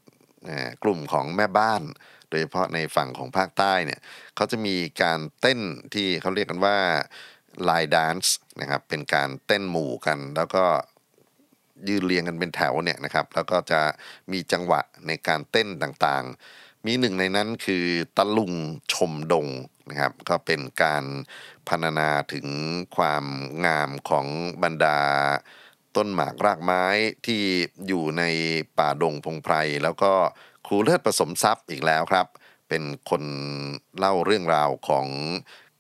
[0.82, 1.82] กลุ่มของแม่บ้าน
[2.28, 4.00] โดยเฉพาะในฝั่งของภาคใต้เนี่ย
[4.36, 5.60] เขาจะมีการเต้น
[5.94, 6.78] ที่เขาเรียกกันว่า
[7.68, 10.64] ลายดานซ์นะครับเป็นการเต้นหมู่กัน แล้วก็
[11.88, 13.80] ยืนเรียงกันเป็นแถวเนี่ยนะครับแล้วก็จะ
[14.32, 17.84] มีจังหวะในการเต้นต่างๆ มีหนึ่งในนั้นคือ
[18.16, 18.52] ตะลุง
[18.92, 19.46] ชมดง
[19.90, 21.04] นะครับก็เป็นการ
[21.68, 22.46] พรรณนาถึง
[22.96, 23.24] ความ
[23.66, 24.26] งามของ
[24.62, 24.98] บรรดา
[25.96, 26.84] ต้นหมากรากไม้
[27.26, 27.42] ที่
[27.88, 28.22] อยู่ใน
[28.78, 30.12] ป่าดงพงไพร แล้วก็
[30.66, 32.26] ครูเลิศผสมทรัพย์อีกแล้วครับ
[32.68, 33.22] เป็นคน
[33.98, 35.06] เล่าเรื่องราวของ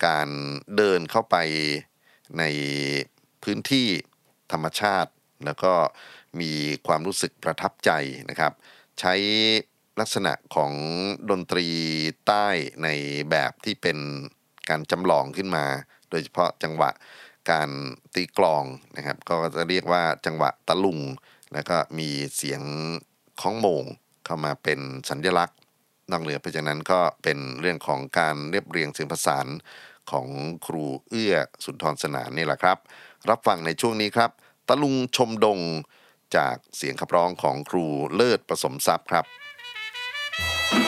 [0.06, 0.28] การ
[0.76, 1.36] เดินเข้าไป
[2.38, 2.42] ใน
[3.42, 3.86] พื้นที่
[4.52, 5.10] ธรรมชาติ
[5.44, 5.72] แล้วก็
[6.40, 6.52] มี
[6.86, 7.90] ความรู้สึกประทับใจ
[8.30, 8.52] นะครับ
[9.00, 9.14] ใช้
[10.00, 10.72] ลักษณะของ
[11.30, 11.68] ดนตรี
[12.26, 12.46] ใต้
[12.82, 12.88] ใน
[13.30, 13.98] แบบที่เป็น
[14.68, 15.64] การจำลองขึ้นมา
[16.10, 16.90] โดยเฉพาะจังหวะ
[17.50, 17.68] การ
[18.14, 18.64] ตีกลอง
[18.96, 21.00] นะครับ ก็จะเรียกว่าจังหวะตะลุง
[21.52, 22.62] แล้วก็มีเสียง
[23.40, 23.84] ของโมง
[24.24, 24.80] เข้ามาเป็น
[25.10, 25.58] สัญลักษณ์
[26.10, 29.46] นอกเหนือไปจากนั้นก็เป็นเรื่องของการเรียบเรียงเสียงประสาน
[30.10, 30.26] ของ
[30.66, 32.78] ครูเอื้อสุนทรสนานนี่แหละครับ
[33.30, 34.30] รับฟังในช่วงนี้ครับ
[34.68, 35.60] ตะลุงชมดง
[36.36, 39.24] จากเสียงขับร้องของครูเลิศผสมทรัพย์ครับ
[40.84, 40.85] โ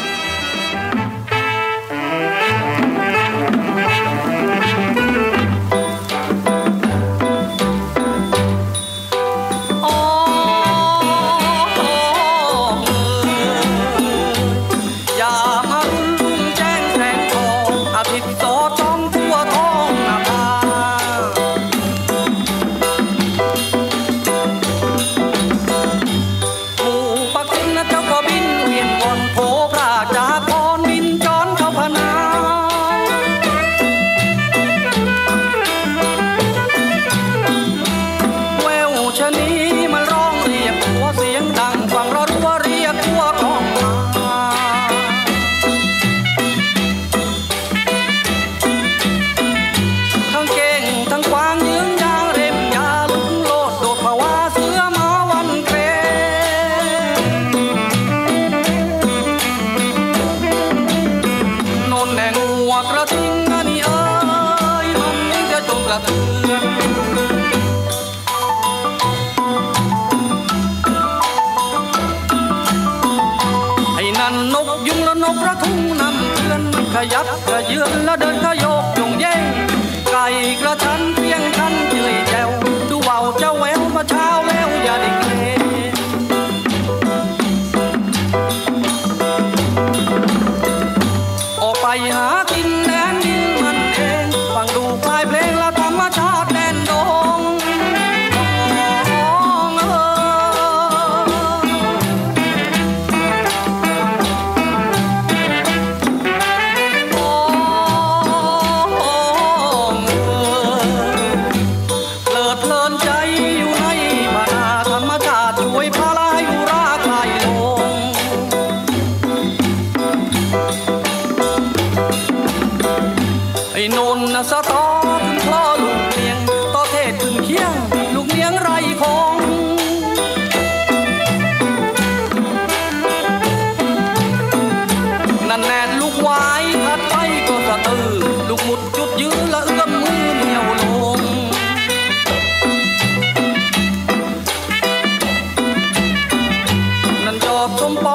[77.70, 78.57] ยับกร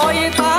[0.05, 0.52] 我也。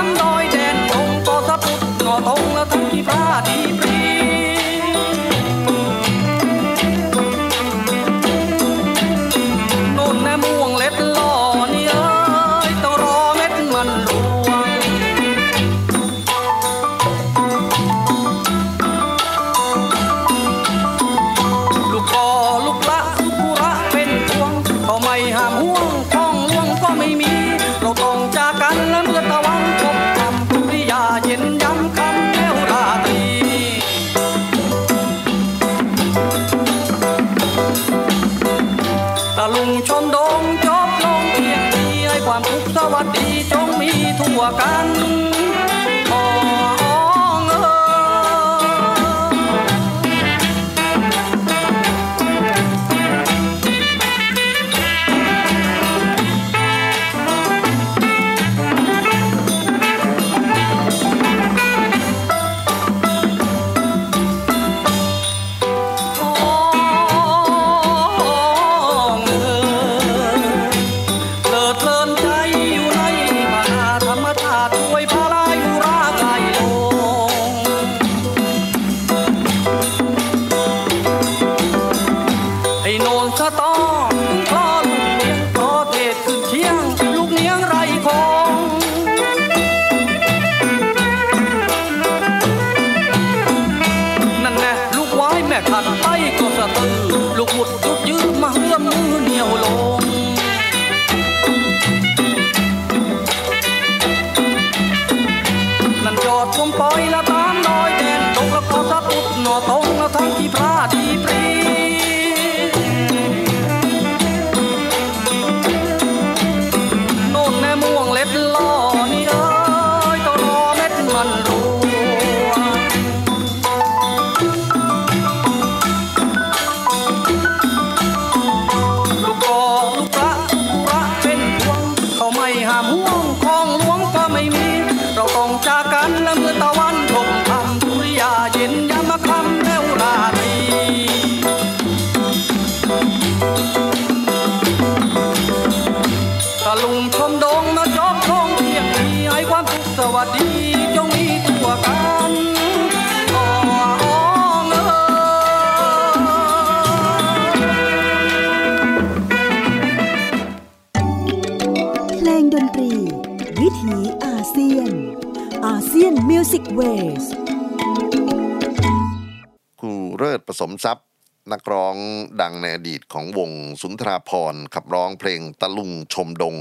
[170.59, 171.07] สมทรัพย์
[171.51, 171.95] นักร้อง
[172.41, 173.51] ดังในอดีตของวง
[173.81, 176.57] สุนทราพรขับร้องเพลงตะลุงชมดง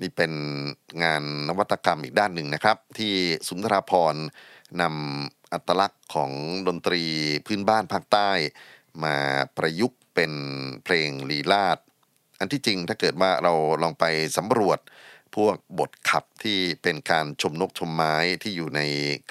[0.00, 0.32] นี่เป็น
[1.02, 3.14] งานนวัตกรรมอีกด้านหนึ่งนะครับ ที่
[3.48, 4.14] สุนทราพร
[4.80, 6.30] นำอัตลักษณ์ของ
[6.66, 7.02] ดนตรี
[7.46, 8.30] พื้นบ้านภาคใต้
[9.04, 9.16] มา
[9.56, 10.32] ประยุกต์เป็น
[10.84, 11.78] เพลงลีลาด
[12.38, 13.52] อันที่จริงถ้าเกิดว่าเรา
[13.82, 14.04] ลองไป
[14.36, 14.78] สำรวจ
[15.36, 18.80] พวกบทขับที่เป็นการชมนกชมไม้ที่อยู่ใน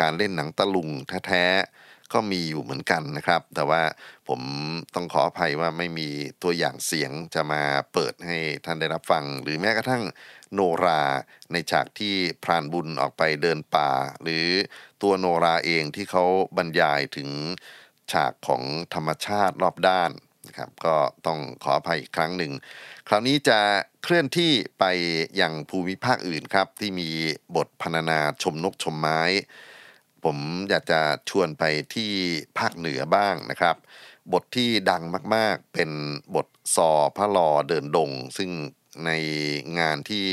[0.01, 0.89] การเล่นหนังตะลุง
[1.27, 3.81] แท้ๆ ก็มีอยู่เหมือนกันนะครับ แต่ว่า
[4.27, 4.41] ผม
[4.95, 6.09] ต้องขออภัยว่าไม่มี
[6.43, 10.03] ตัวอย่างเสียงจะมาเปิดให้ท่านได้รับฟัง หรือแม้กระทั่ง
[10.53, 11.01] โนรา
[11.51, 13.91] ในฉากที่พรานบุญออกไปเดินป่า
[14.23, 14.47] หรือ
[15.01, 16.25] ตัวโนราเองที่เขา
[16.57, 17.29] บรรยายถึง
[18.11, 20.11] ฉากของธรรมชาติรอบด้าน
[20.47, 20.95] นะครับก็
[21.25, 22.51] ต้องขออภัยอีกครั้งหนึ่ง
[23.07, 23.59] คราวนี้จะ
[24.03, 24.85] เคลื่อนที่ไป
[25.41, 27.09] ยังภูมิภาคอื่นครับ ที่มี
[27.55, 29.21] บทพรรณนาชมนกชมไม้
[30.29, 31.63] ผมอยากจะชวนไป
[31.95, 32.13] ที่
[32.57, 33.75] ภาคเหนือบ้างนะครับ
[34.33, 35.03] บทที่ดัง
[35.35, 35.91] มากๆ เป็น
[36.35, 38.51] บทซอพระลอเดินดง ซึ่ง
[39.05, 39.11] ใน
[39.79, 40.27] งานที่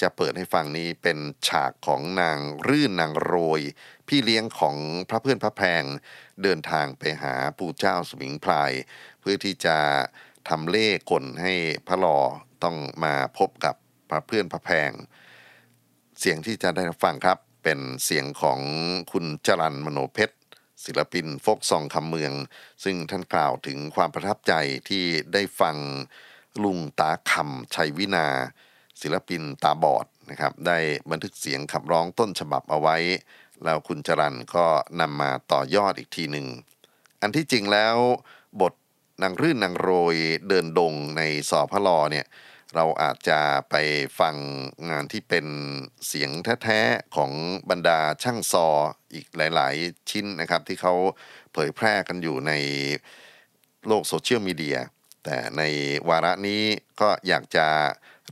[0.00, 1.18] จะเปิดให้ฟังนี้เป็น
[1.48, 2.38] ฉากของนาง
[2.68, 3.60] รื่นนางโรย
[4.08, 4.76] พี่เลี้ยงของ
[5.08, 5.82] พระเพื่อนพระแพง
[6.42, 8.72] เดินทางไปหาปู่เจ้าสมิงพราย
[9.20, 9.76] เพื่อที่จะ
[10.48, 11.54] ทำเล่กลให้
[11.86, 12.18] พระลอ
[12.62, 13.74] ต้องมาพบกับ
[14.10, 14.90] พระเพื่อนพระแพง
[16.18, 18.60] เสียงที่จะได้ฟังครับ เป็นเสียงของ
[19.12, 20.36] คุณจรันมโนเพชร
[20.84, 22.32] ศิลปินโฟกซองคำเมือง
[22.84, 24.52] ซึ่งท่านกล่าวถึงความประทับใจ
[24.88, 25.76] ที่ได้ฟัง
[26.62, 28.26] ลุงตาคำชัยวินา
[29.00, 30.78] ศิลปินตาบอดนะครับได้
[31.10, 32.96] บันทึกเสียงขับร้องต้นฉบับเอาไว้
[33.64, 34.66] แล้วคุณจรันก็
[35.00, 36.46] นำมาต่อยอดอีกทีหนึ่ง
[37.22, 37.96] อันที่จริงแล้ว
[38.60, 38.72] บท
[39.22, 40.16] นางรื่นนางโรย
[40.48, 42.26] เดินดงในสอพระลอเนี่ย
[42.74, 43.74] เราอาจจะไป
[44.20, 44.36] ฟัง
[44.90, 45.46] งานที่เป็น
[46.06, 46.30] เสียง
[46.62, 47.32] แท้ๆของ
[47.70, 48.66] บรรดาช่างซอ
[49.14, 50.94] อีกหลายๆ ชิ้นนะครับ ที่เขา
[51.52, 52.52] เผยแพร่กันอยู่ใน
[53.86, 54.78] โลกโซเชียลมีเดีย
[55.24, 55.62] แต่ใน
[56.08, 56.62] วาระนี้
[57.00, 57.66] ก็อยากจะ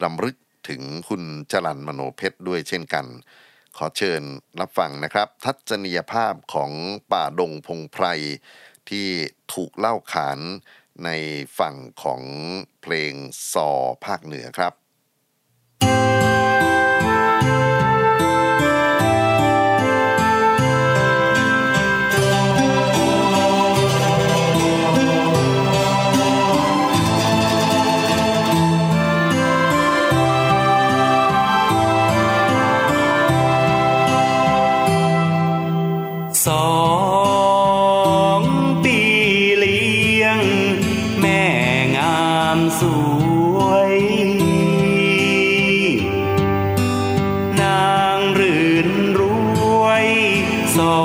[0.03, 0.37] รำลึก
[0.69, 1.23] ถึงคุณ
[1.53, 3.07] จรันมโนเพชรด้วยเช่นกัน
[3.77, 4.23] ขขอเชิญ
[4.61, 6.71] รับฟังนะครับ ทัศนียภาพของ
[7.13, 8.05] ป่าดงพงไพร
[8.89, 9.09] ที่
[9.55, 10.39] ถูกเล่าขาน
[11.05, 11.11] ใน
[11.59, 12.23] ฝั่งของ
[12.83, 13.15] เพลง
[13.53, 13.69] ซอ
[14.05, 16.20] ภาคเหนือครับ
[50.79, 51.03] สอ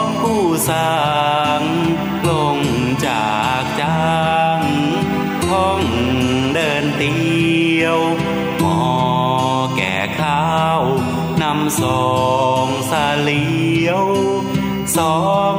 [0.00, 0.94] งผู้สร้า
[1.60, 1.62] ง
[2.28, 2.58] ลง
[3.06, 4.12] จากจา
[4.58, 4.60] ง
[5.46, 5.82] ท่อง
[6.54, 7.16] เดินเตี
[7.82, 7.98] ยว
[8.58, 8.82] หมอ
[9.76, 10.50] แก่ข้า
[10.80, 10.82] ว
[11.42, 12.10] นำสอ
[12.64, 13.52] งสาเลี
[13.86, 14.04] ยว
[14.96, 15.18] สอ
[15.54, 15.56] ง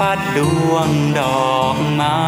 [0.00, 0.38] ปัดด
[0.70, 1.20] วงด
[1.54, 2.20] อกไม้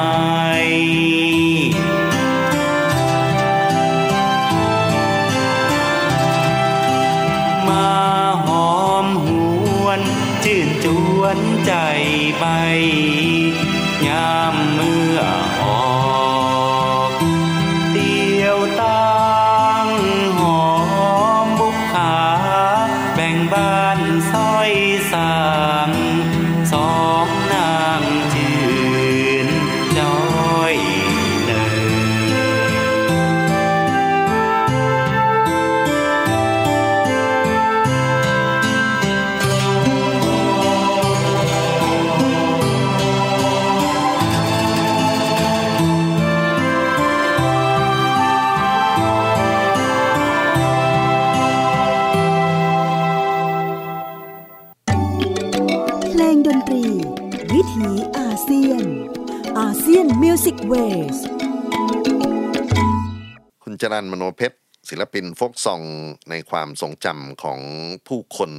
[7.68, 7.90] มา
[8.44, 8.46] ห
[8.76, 9.26] อมห
[9.84, 10.00] วน
[10.44, 10.86] ชื่นจ
[11.18, 11.72] วนใจ
[12.38, 12.44] ไป
[14.06, 15.18] ยามเมื่อ
[60.70, 61.18] Music Wayส
[63.62, 64.58] คุณจรัลมโนเพ็ชร
[64.88, 65.82] ศิลปิน folk song
[66.30, 67.60] ในความทรงจำของ
[68.08, 68.52] ผู้คน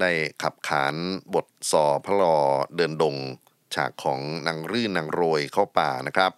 [0.00, 0.10] ได้
[0.42, 0.94] ขับขาน
[1.34, 2.36] บทสอพระลอ
[2.76, 3.16] เดินดง
[3.74, 6.32] ฉากของนางรื่นนางโรยเข้าป่านะครับ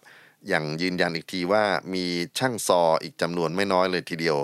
[0.47, 1.63] อยากยืนยันอีกทีว่า
[1.93, 2.05] มี
[2.39, 4.37] ช่างซออีกจำนวนไม่น้อยเลยทีเดียว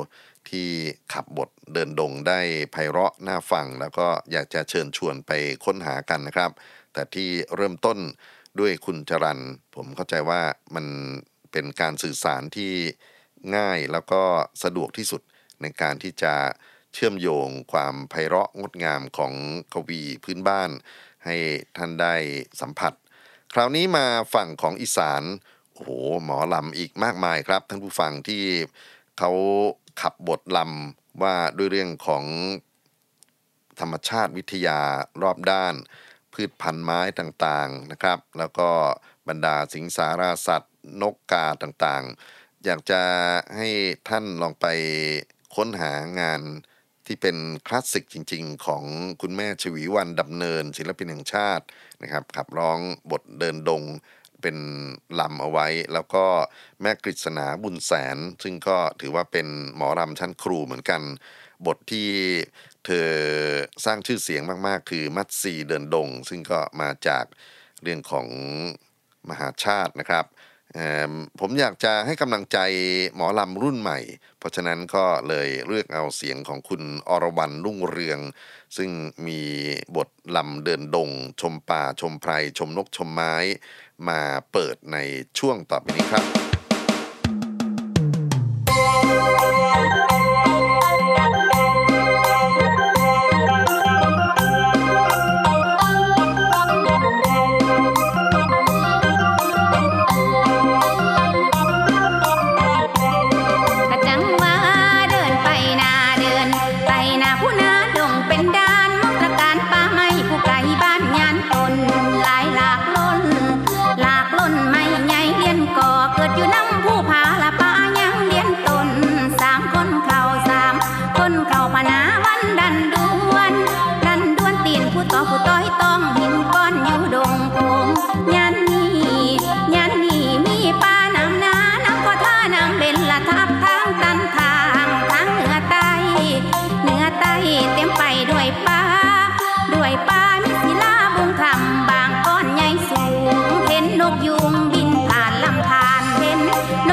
[0.50, 0.70] ที่
[1.14, 2.40] ขับบทเดินดงได้
[2.72, 5.32] ไพเราะน่าฟัง แล้วก็อยากจะเชิญชวนไป
[5.66, 6.52] ค้นหากันนะครับ
[6.94, 8.00] แต่ที่เริ่มต้น
[8.60, 9.40] ด้วยคุณจรัน
[9.76, 10.42] ผมเข้าใจว่า
[10.76, 10.86] มัน
[11.52, 12.74] เป็นการสื่อสารที่
[13.56, 14.22] ง่ายแล้วก็
[14.64, 15.22] สะดวกที่สุด
[15.62, 16.34] ในการที่จะ
[16.94, 19.34] เชื่อมโยงความไพเราะงดงามของ
[19.74, 20.70] กวีพื้นบ้าน
[21.26, 21.36] ให้
[21.78, 22.16] ท่านได้
[22.62, 22.94] สัมผัส
[23.54, 25.24] คราวนี้มาฝั่งของอีสาน
[25.74, 25.90] โอ้โห
[26.24, 28.44] หมอลำอีกมากมายครับ ท่านผู้ฟังที่
[29.18, 29.32] เขา
[30.02, 32.26] ขับบทลำว่าด้วยเรื่องของ
[33.80, 34.80] ธรรมชาติวิทยา
[35.22, 35.74] รอบด้าน
[36.38, 38.70] พืชพันธุ์ไม้ต่างๆนะครับ แล้วก็
[39.28, 43.02] บรรดาสิงสาราสัตว์ นกกาต่างๆ อยากจะ
[43.56, 43.70] ให้
[44.10, 44.66] ท่านลองไป
[45.56, 46.42] ค้นหางาน
[47.06, 48.84] ที่เป็นคลาสสิกจริง ๆ ของ
[49.22, 51.66] คุณแม่ชวีวันดำเนิน ศิลปินแห่งชาติ
[52.02, 52.80] นะครับขับร้อง
[53.12, 53.84] บทเดินดง
[54.42, 54.58] เป็น
[55.20, 56.26] ลำเอาไว้ แล้วก็
[56.82, 61.02] แม่กฤษณาบุญแสน ซึ่งก็ถือว่าเป็นหมอรำชั้นครูเหมือนกัน
[61.66, 62.10] บทที่
[62.90, 63.12] เธอ
[63.86, 67.26] สร้างชื่อเสียงมากๆ คือมัตซีเดินดง ซึ่งก็มาจาก
[67.84, 68.28] เรื่องของ
[69.30, 70.26] มหาชาตินะครับ
[71.40, 72.58] ผมอยากจะให้กำลังใจ
[73.16, 74.00] หมอลำรุ่นใหม่
[74.40, 78.20] เพราะฉะนั้นก็เลยเลือกเอาเสียงของคุณอรวรันรุ่งเรือง
[78.78, 78.90] ซึ่ง
[79.28, 79.42] มี
[79.96, 81.10] บทลำเดินดง
[81.42, 83.36] ชมป่าชมไพร ชมนกชมไม้
[84.08, 84.20] มา
[84.52, 84.98] เปิดใน
[85.40, 86.47] ช่วงต่อไปนี้ครับ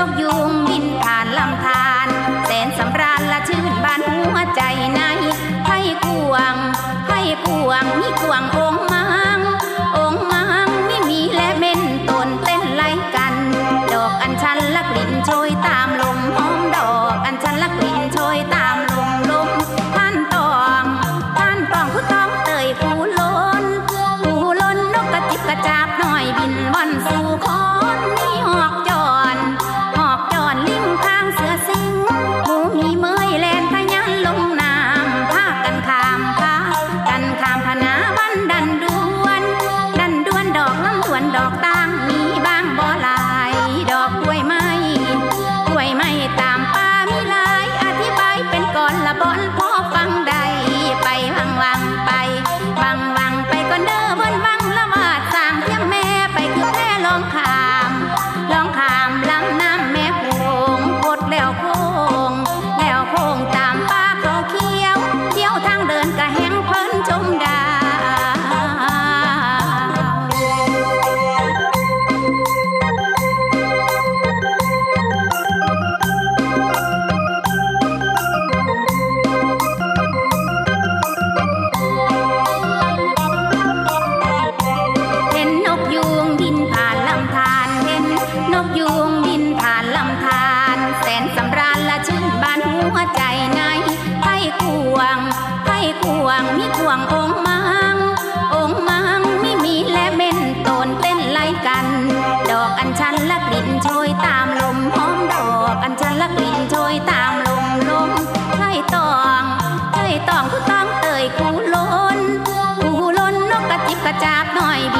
[0.06, 0.43] dốc you.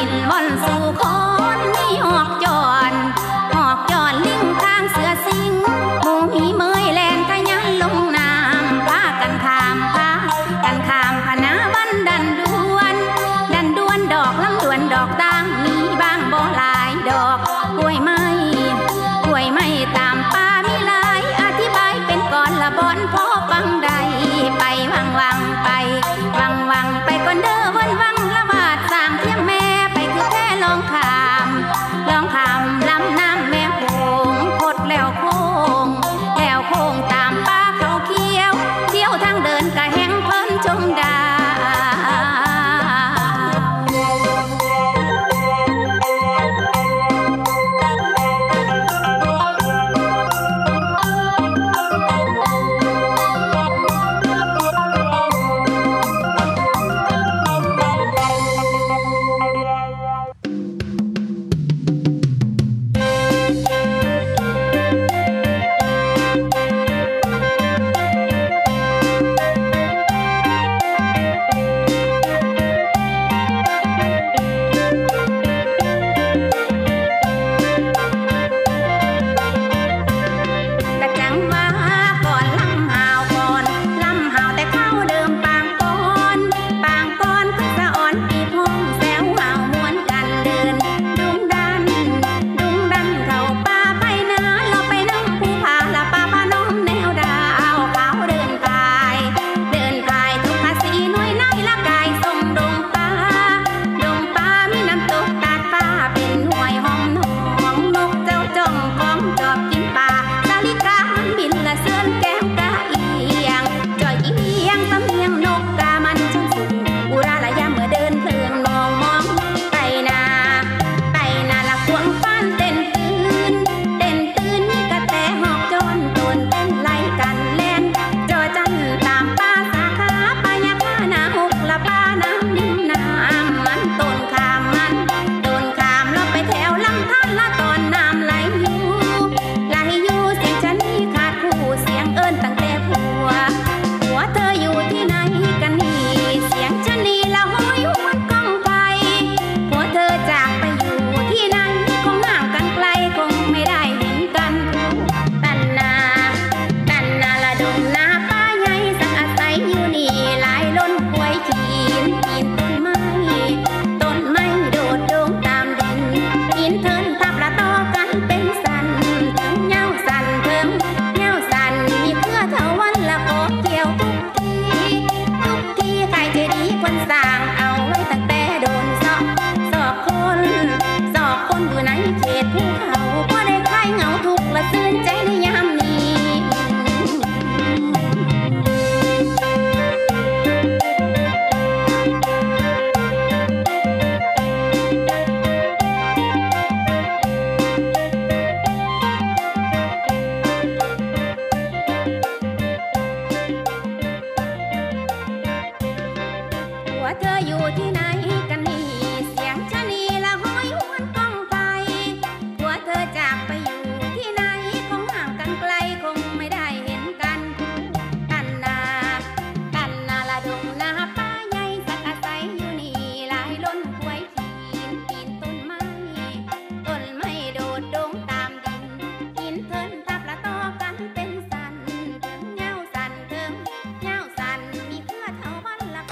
[0.04, 1.13] 民万富康。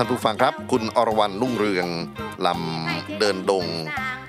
[0.03, 1.88] านผู้ฟังครับ คุณอรวรรณรุ่งเรือง
[2.46, 3.66] ลำเดินดง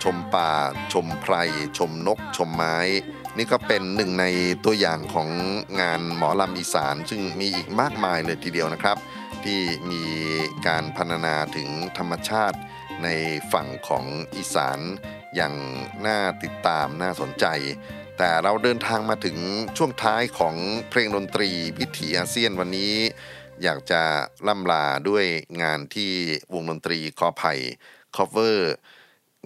[0.03, 0.51] ชมป่า
[0.93, 1.33] ชมไพร
[1.77, 2.77] ชมนก ชมไม้
[3.37, 4.25] นี่ก็เป็นหนึ่งใน
[4.65, 5.29] ตัวอย่างของ
[5.81, 8.97] งานหมอลำอีสาน ซึ่งมีอีกมากมายเลยทีเดียวนะครับ
[9.43, 9.59] ที่
[9.91, 10.03] มี
[10.67, 12.57] การพรรณนาถึงธรรมชาติ
[13.03, 13.07] ใน
[13.51, 14.05] ฝั่งของ
[14.35, 14.79] อีสาน
[15.35, 15.53] อย่าง
[16.05, 17.45] น่าติดตามน่าสนใจ
[18.17, 19.37] แต่เราเดินทางมาถึง
[19.77, 20.55] ช่วงท้ายของ
[20.89, 21.49] เพลงดนตรี
[21.79, 22.93] วิถีอาเซียนวันนี้
[23.61, 24.01] อยากจะ
[24.47, 25.25] ล่ำลาด้วย
[25.61, 26.11] งานที่
[26.53, 27.53] วงดนตรีกอไผ่
[28.15, 28.57] cover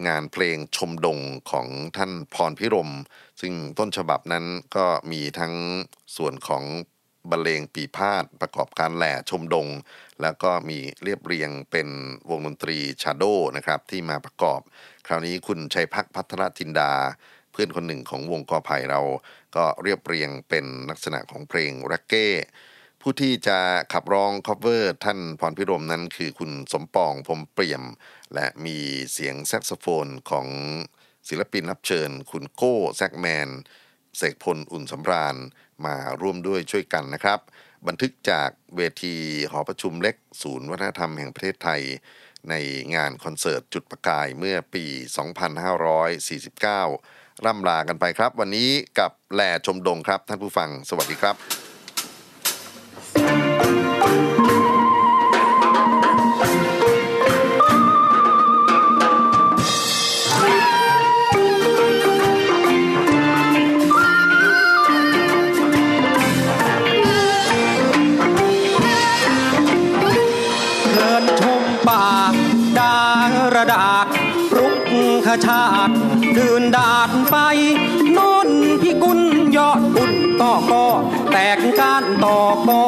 [0.07, 1.19] งานเพลงชมดง
[1.51, 2.91] ของท่านพรพิรม
[3.41, 4.45] ซึ่งต้นฉบับนั้น
[4.75, 5.53] ก็มีทั้ง
[6.15, 6.63] ส่วนของ
[7.29, 9.67] บรรเลงปีพาดประกอบการแหล่ชมดง
[10.21, 11.87] แล้วก็มีเรียบเรียงเป็น
[12.29, 13.23] วงดนตรีชาโด
[13.55, 14.59] นะครับที่มาประกอบ
[15.07, 16.91] คราวนี้คุณชัยพักพัฒนจินดา
[17.51, 19.01] เพื่อนคนหนึ่งของวงกอไผ่เรา
[19.55, 22.27] ก็เรียบเรียงเป็นลักษณะของเพลงเร็กเก้
[23.09, 23.59] ผู้ที่จะ
[23.93, 27.83] ขับร้อง cover ท่านพรภิรมย์นั้นคือคุณสมปองพรมเปี่ยม
[28.33, 28.77] และมี
[29.13, 30.47] เสียงแซกโซโฟนของ
[31.29, 33.49] ศิลปินรับเชิญ คุณโก้ Saxman
[34.17, 35.35] เสกพลอุ่นสำราญ
[35.85, 37.39] มาร่วมด้วยช่วยกันนะครับ
[37.87, 39.15] บันทึกจากเวที
[39.51, 41.81] หอประชุมเล็กศูนย์วัฒนธรรมแห่งประเทศไทย
[42.49, 42.53] ใน
[42.95, 44.85] งานคอนเสิร์ตจุดประกายเมื่อปี
[45.49, 51.66] 2549 ร่ำลากันไปครับ วันนี้กับแหล่ชมดงครับท่านผู้ฟัง สวัสดีครับ
[71.41, 72.05] ชมป่า
[72.79, 74.05] ดางระดาษ
[74.57, 74.75] รุก
[75.25, 75.95] ขชาติ
[76.37, 77.35] ดื่นดาดไป
[78.13, 78.49] โน่น
[78.81, 79.19] พี่กุล
[79.55, 80.85] ยอดอุดต่อกอ
[81.31, 82.81] แตกก้านต่อคอ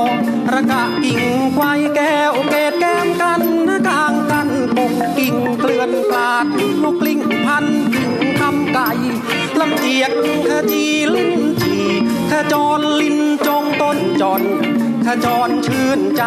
[0.53, 1.24] ระกะกิ่ง
[1.55, 3.43] ควายแก้วเกตแก้มกัน
[3.88, 6.45] กลางกันปกกิ่งเกลื่อนกลาด
[6.84, 8.89] ลูกลิงพันกิ่งคำไก่
[9.60, 10.12] ลำเทียก
[10.47, 10.86] ขจี
[11.16, 11.76] ลิ้นจี
[12.32, 14.43] ขจรลิ้นจงต้นจอน
[15.12, 16.24] ขจรชื่นใจ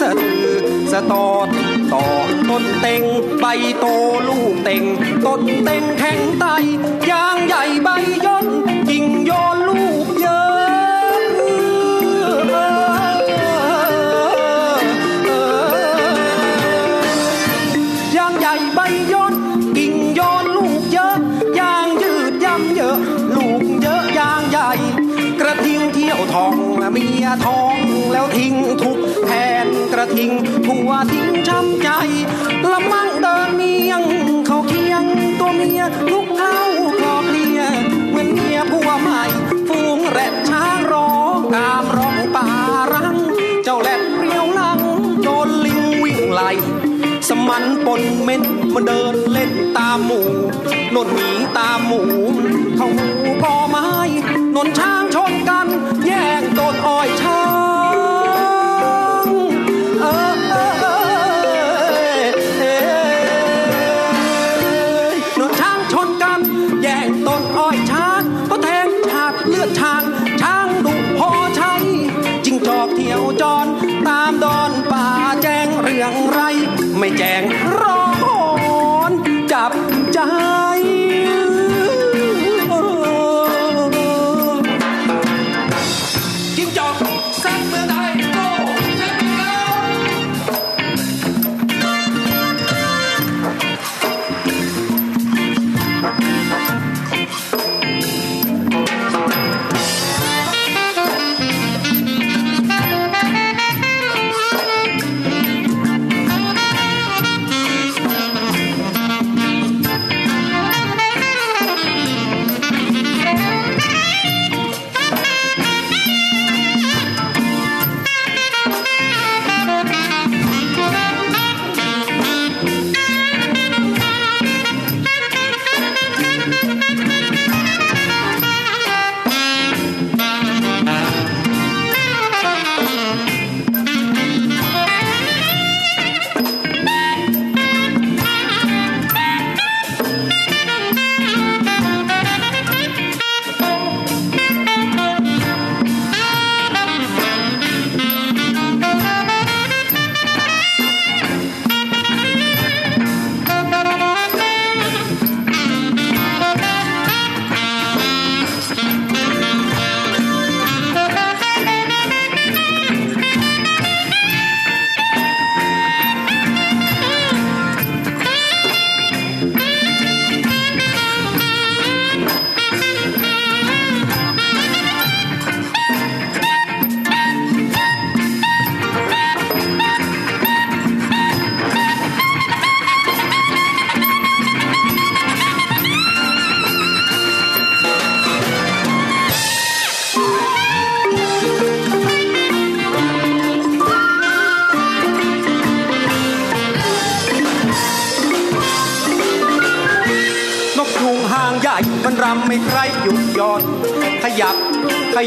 [0.00, 0.46] สะตือ
[0.92, 1.48] สะตอด
[1.92, 2.04] ต่อ
[2.48, 3.02] ต้นเต็ง
[3.40, 3.46] ใบ
[3.78, 3.84] โต
[4.28, 4.84] ลูกเต็ง
[5.26, 6.44] ต้นเต็งแข็งไต
[7.10, 7.88] ยางใหญ่ใบ
[8.24, 8.46] ย่น
[8.88, 10.06] กิ่งโยนลูก
[28.82, 29.30] ทุกแท
[29.64, 30.32] นกระทิง
[30.66, 31.88] ผัวทิ้งช้ำใจ
[32.70, 34.02] ละมั่งเดินเมียง
[34.46, 35.04] เขาเคียง
[35.40, 36.58] ตัวเมียลุกเข้า
[36.98, 37.60] คลอเคลีย
[38.10, 39.22] เหมือนเมียผัวใหม่
[39.68, 42.46] ฟูงแรดช้างร้องตามร้องป่า
[42.92, 43.16] รัง
[43.64, 44.80] เจ้าแรดเรียวลัง
[45.22, 46.50] โดนลิงวิ่งไล่
[47.28, 48.42] สมันปนเม็ด
[48.74, 50.20] มาเดินเล่นตามหมู
[50.94, 52.00] นนหนีตามหมู
[52.76, 53.08] เขาหู
[53.42, 53.86] กอไม้
[54.56, 54.99] นนช้า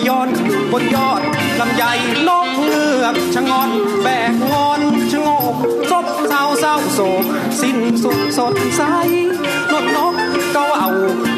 [0.07, 0.29] ย้อน
[0.71, 1.21] บนยอด
[1.59, 1.93] ลำใหญ่
[2.27, 3.69] ลอกเงือกชะงอน
[4.01, 4.81] แบกงอน
[5.11, 5.53] ชะงก
[5.91, 7.23] ซบเศร้าเศร้าโศก
[7.61, 8.81] สิ้นสุดสดใส
[9.71, 10.15] นกนก
[10.55, 10.91] ก็เอา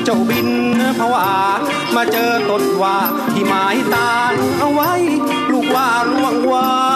[0.03, 0.49] เจ้าบิน
[0.99, 1.30] ผวา
[1.95, 2.97] มาเจอต้นว่า
[3.34, 4.11] ที่หมายตา
[4.59, 4.91] เอาไว้
[5.51, 6.95] ลูกว่าล่วงว่า